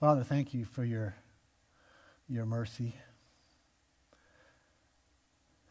[0.00, 1.14] Father, thank you for your
[2.28, 2.96] your mercy.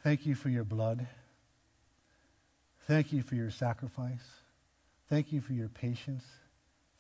[0.04, 1.06] Thank you for your blood.
[2.88, 4.24] Thank you for your sacrifice.
[5.10, 6.24] Thank you for your patience.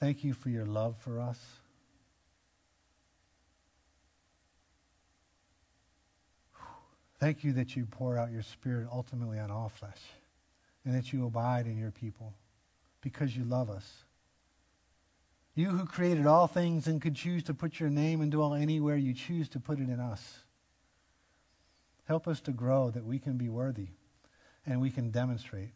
[0.01, 1.39] Thank you for your love for us.
[7.19, 10.01] Thank you that you pour out your Spirit ultimately on all flesh
[10.85, 12.33] and that you abide in your people
[13.01, 14.03] because you love us.
[15.55, 18.97] You who created all things and could choose to put your name and dwell anywhere
[18.97, 20.39] you choose to put it in us.
[22.05, 23.89] Help us to grow that we can be worthy
[24.65, 25.69] and we can demonstrate.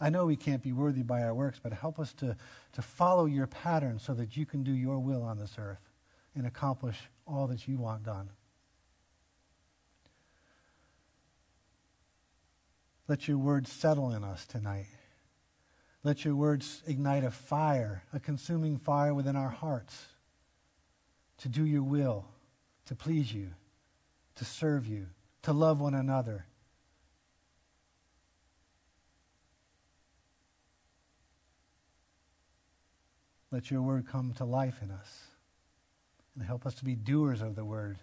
[0.00, 2.36] I know we can't be worthy by our works, but help us to,
[2.72, 5.90] to follow your pattern so that you can do your will on this earth
[6.34, 8.28] and accomplish all that you want done.
[13.06, 14.86] Let your words settle in us tonight.
[16.02, 20.06] Let your words ignite a fire, a consuming fire within our hearts
[21.38, 22.26] to do your will,
[22.86, 23.50] to please you,
[24.36, 25.06] to serve you,
[25.42, 26.46] to love one another.
[33.50, 35.24] Let your word come to life in us
[36.34, 37.98] and help us to be doers of the word,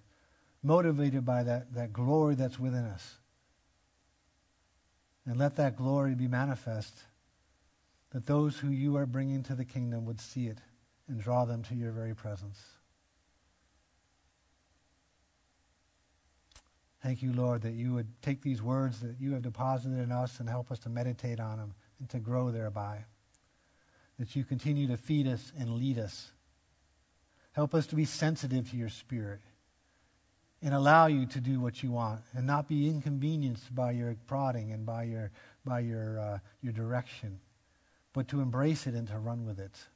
[0.64, 3.18] motivated by that, that glory that's within us.
[5.26, 6.94] And let that glory be manifest,
[8.12, 10.58] that those who you are bringing to the kingdom would see it
[11.08, 12.60] and draw them to your very presence.
[17.04, 20.40] Thank you, Lord, that you would take these words that you have deposited in us
[20.40, 23.06] and help us to meditate on them and to grow thereby.
[24.20, 26.32] That you continue to feed us and lead us.
[27.54, 29.42] Help us to be sensitive to your spirit
[30.62, 34.72] and allow you to do what you want and not be inconvenienced by your prodding
[34.72, 35.32] and by your,
[35.66, 37.40] by your, uh, your direction,
[38.14, 39.88] but to embrace it and to run with it.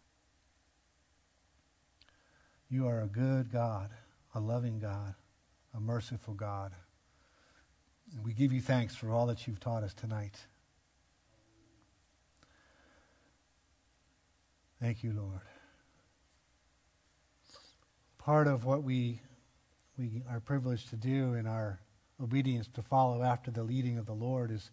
[2.69, 3.91] You are a good God,
[4.33, 5.13] a loving God,
[5.75, 6.71] a merciful God.
[8.15, 10.39] And we give you thanks for all that you've taught us tonight.
[14.81, 15.41] Thank you, Lord.
[18.17, 19.21] Part of what we,
[19.97, 21.79] we are privileged to do in our
[22.21, 24.71] obedience to follow after the leading of the Lord is,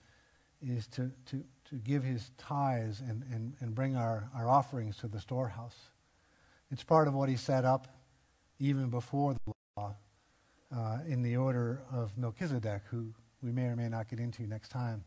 [0.60, 5.08] is to, to, to give his tithes and, and, and bring our, our offerings to
[5.08, 5.76] the storehouse.
[6.70, 7.88] It's part of what he set up
[8.58, 9.94] even before the law
[10.74, 13.12] uh, in the order of Melchizedek, who
[13.42, 15.04] we may or may not get into next time.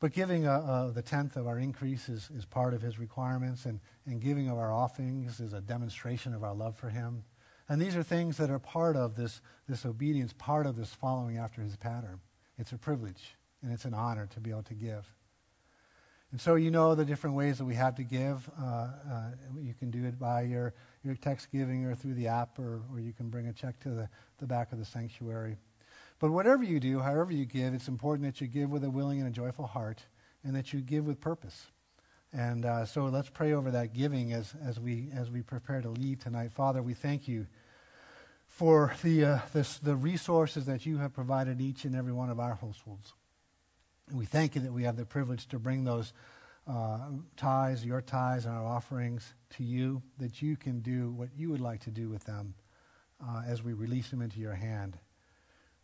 [0.00, 3.64] But giving uh, uh, the tenth of our increase is, is part of his requirements,
[3.64, 7.24] and, and giving of our offerings is a demonstration of our love for him.
[7.68, 11.38] And these are things that are part of this, this obedience, part of this following
[11.38, 12.20] after his pattern.
[12.58, 15.10] It's a privilege, and it's an honor to be able to give.
[16.30, 18.50] And so you know the different ways that we have to give.
[18.60, 22.58] Uh, uh, you can do it by your, your text giving or through the app,
[22.58, 24.08] or, or you can bring a check to the,
[24.38, 25.56] the back of the sanctuary.
[26.18, 29.20] But whatever you do, however you give, it's important that you give with a willing
[29.20, 30.02] and a joyful heart
[30.42, 31.66] and that you give with purpose.
[32.36, 35.88] And uh, so let's pray over that giving as, as, we, as we prepare to
[35.88, 36.50] leave tonight.
[36.50, 37.46] Father, we thank you
[38.48, 42.40] for the, uh, this, the resources that you have provided each and every one of
[42.40, 43.14] our households.
[44.08, 46.12] And we thank you that we have the privilege to bring those
[46.66, 46.98] uh,
[47.36, 51.60] tithes, your tithes, and our offerings to you, that you can do what you would
[51.60, 52.54] like to do with them
[53.24, 54.98] uh, as we release them into your hand.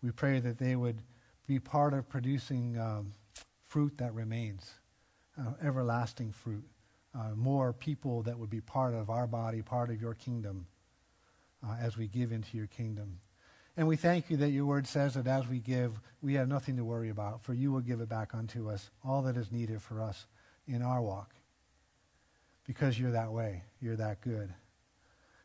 [0.03, 1.03] We pray that they would
[1.46, 3.12] be part of producing um,
[3.66, 4.80] fruit that remains,
[5.41, 6.64] uh, everlasting fruit.
[7.14, 10.66] Uh, more people that would be part of our body, part of your kingdom,
[11.66, 13.18] uh, as we give into your kingdom.
[13.76, 16.76] And we thank you that your word says that as we give, we have nothing
[16.76, 19.82] to worry about, for you will give it back unto us, all that is needed
[19.82, 20.26] for us
[20.68, 21.34] in our walk.
[22.66, 24.53] Because you're that way, you're that good.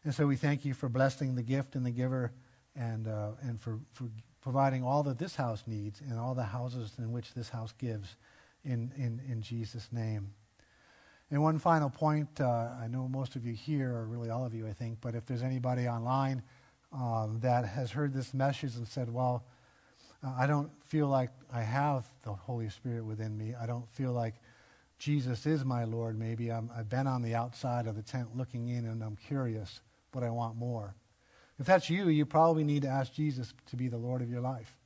[0.03, 2.31] And so we thank you for blessing the gift and the giver
[2.75, 4.05] and, uh, and for, for
[4.41, 8.15] providing all that this house needs and all the houses in which this house gives
[8.65, 10.33] in, in, in Jesus' name.
[11.31, 14.53] And one final point uh, I know most of you here, or really all of
[14.53, 16.43] you, I think, but if there's anybody online
[16.93, 19.43] um, that has heard this message and said, well,
[20.23, 23.53] uh, I don't feel like I have the Holy Spirit within me.
[23.59, 24.35] I don't feel like
[24.97, 26.51] Jesus is my Lord, maybe.
[26.51, 30.23] i I've been on the outside of the tent looking in and I'm curious, but
[30.23, 30.95] I want more.
[31.59, 34.41] If that's you, you probably need to ask Jesus to be the Lord of your
[34.41, 34.77] life.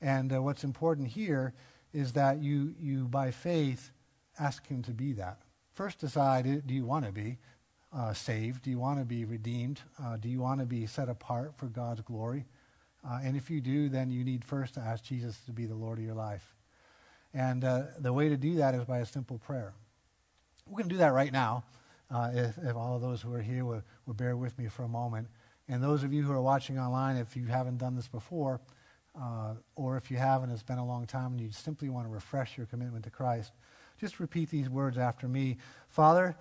[0.00, 1.54] And uh, what's important here
[1.92, 3.90] is that you, you, by faith,
[4.38, 5.38] ask Him to be that.
[5.74, 7.38] First, decide uh, do you want to be
[7.94, 8.62] uh, saved?
[8.62, 9.80] Do you want to be redeemed?
[10.02, 12.44] Uh, do you want to be set apart for God's glory?
[13.06, 15.74] Uh, and if you do, then you need first to ask Jesus to be the
[15.74, 16.54] Lord of your life.
[17.34, 19.72] And uh, the way to do that is by a simple prayer.
[20.66, 21.64] We're going to do that right now.
[22.10, 25.28] if, if all those who are here will, will bear with me for a moment.
[25.68, 28.60] And those of you who are watching online, if you haven't done this before,
[29.20, 32.12] uh, or if you haven't, it's been a long time and you simply want to
[32.12, 33.52] refresh your commitment to Christ,
[34.00, 35.58] just repeat these words after me.
[35.88, 36.36] Father,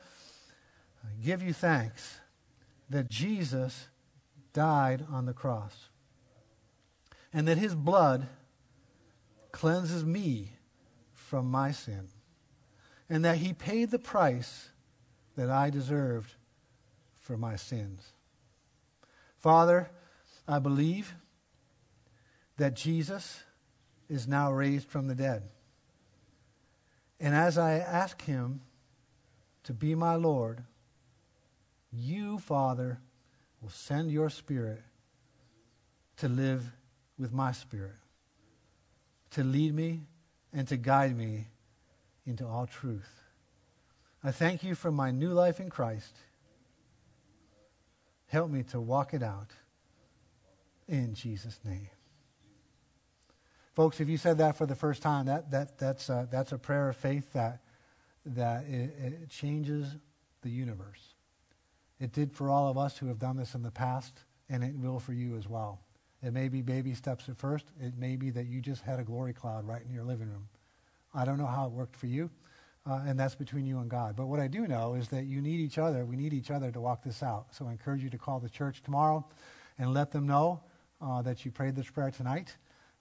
[1.03, 2.19] I give you thanks
[2.89, 3.87] that Jesus
[4.53, 5.89] died on the cross
[7.33, 8.27] and that his blood
[9.51, 10.53] cleanses me
[11.13, 12.07] from my sin
[13.09, 14.69] and that he paid the price
[15.35, 16.35] that I deserved
[17.15, 18.13] for my sins.
[19.37, 19.89] Father,
[20.47, 21.15] I believe
[22.61, 23.43] that Jesus
[24.07, 25.41] is now raised from the dead.
[27.19, 28.61] And as I ask him
[29.63, 30.63] to be my Lord,
[31.91, 32.99] you, Father,
[33.63, 34.83] will send your spirit
[36.17, 36.71] to live
[37.17, 37.97] with my spirit,
[39.31, 40.01] to lead me,
[40.53, 41.47] and to guide me
[42.27, 43.23] into all truth.
[44.23, 46.15] I thank you for my new life in Christ.
[48.27, 49.49] Help me to walk it out
[50.87, 51.89] in Jesus' name.
[53.73, 56.57] Folks, if you said that for the first time, that, that, that's, a, that's a
[56.57, 57.61] prayer of faith that,
[58.25, 59.95] that it, it changes
[60.41, 61.15] the universe.
[61.99, 64.75] It did for all of us who have done this in the past, and it
[64.75, 65.79] will for you as well.
[66.23, 67.65] It may be baby steps at first.
[67.79, 70.47] It may be that you just had a glory cloud right in your living room.
[71.13, 72.29] I don't know how it worked for you,
[72.85, 74.15] uh, and that's between you and God.
[74.15, 76.05] But what I do know is that you need each other.
[76.05, 77.47] We need each other to walk this out.
[77.55, 79.25] So I encourage you to call the church tomorrow
[79.77, 80.61] and let them know
[81.01, 82.55] uh, that you prayed this prayer tonight.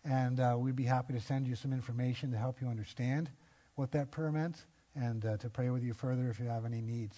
[0.04, 3.30] And uh, we'd be happy to send you some information to help you understand
[3.74, 6.80] what that prayer meant and uh, to pray with you further if you have any
[6.80, 7.16] needs.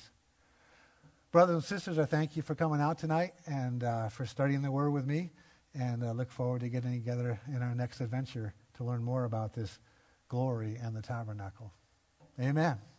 [1.30, 4.70] Brothers and sisters, I thank you for coming out tonight and uh, for studying the
[4.70, 5.30] Word with me.
[5.74, 9.55] And uh, look forward to getting together in our next adventure to learn more about
[9.55, 9.78] this
[10.28, 11.72] glory and the tabernacle.
[12.39, 12.91] Amen.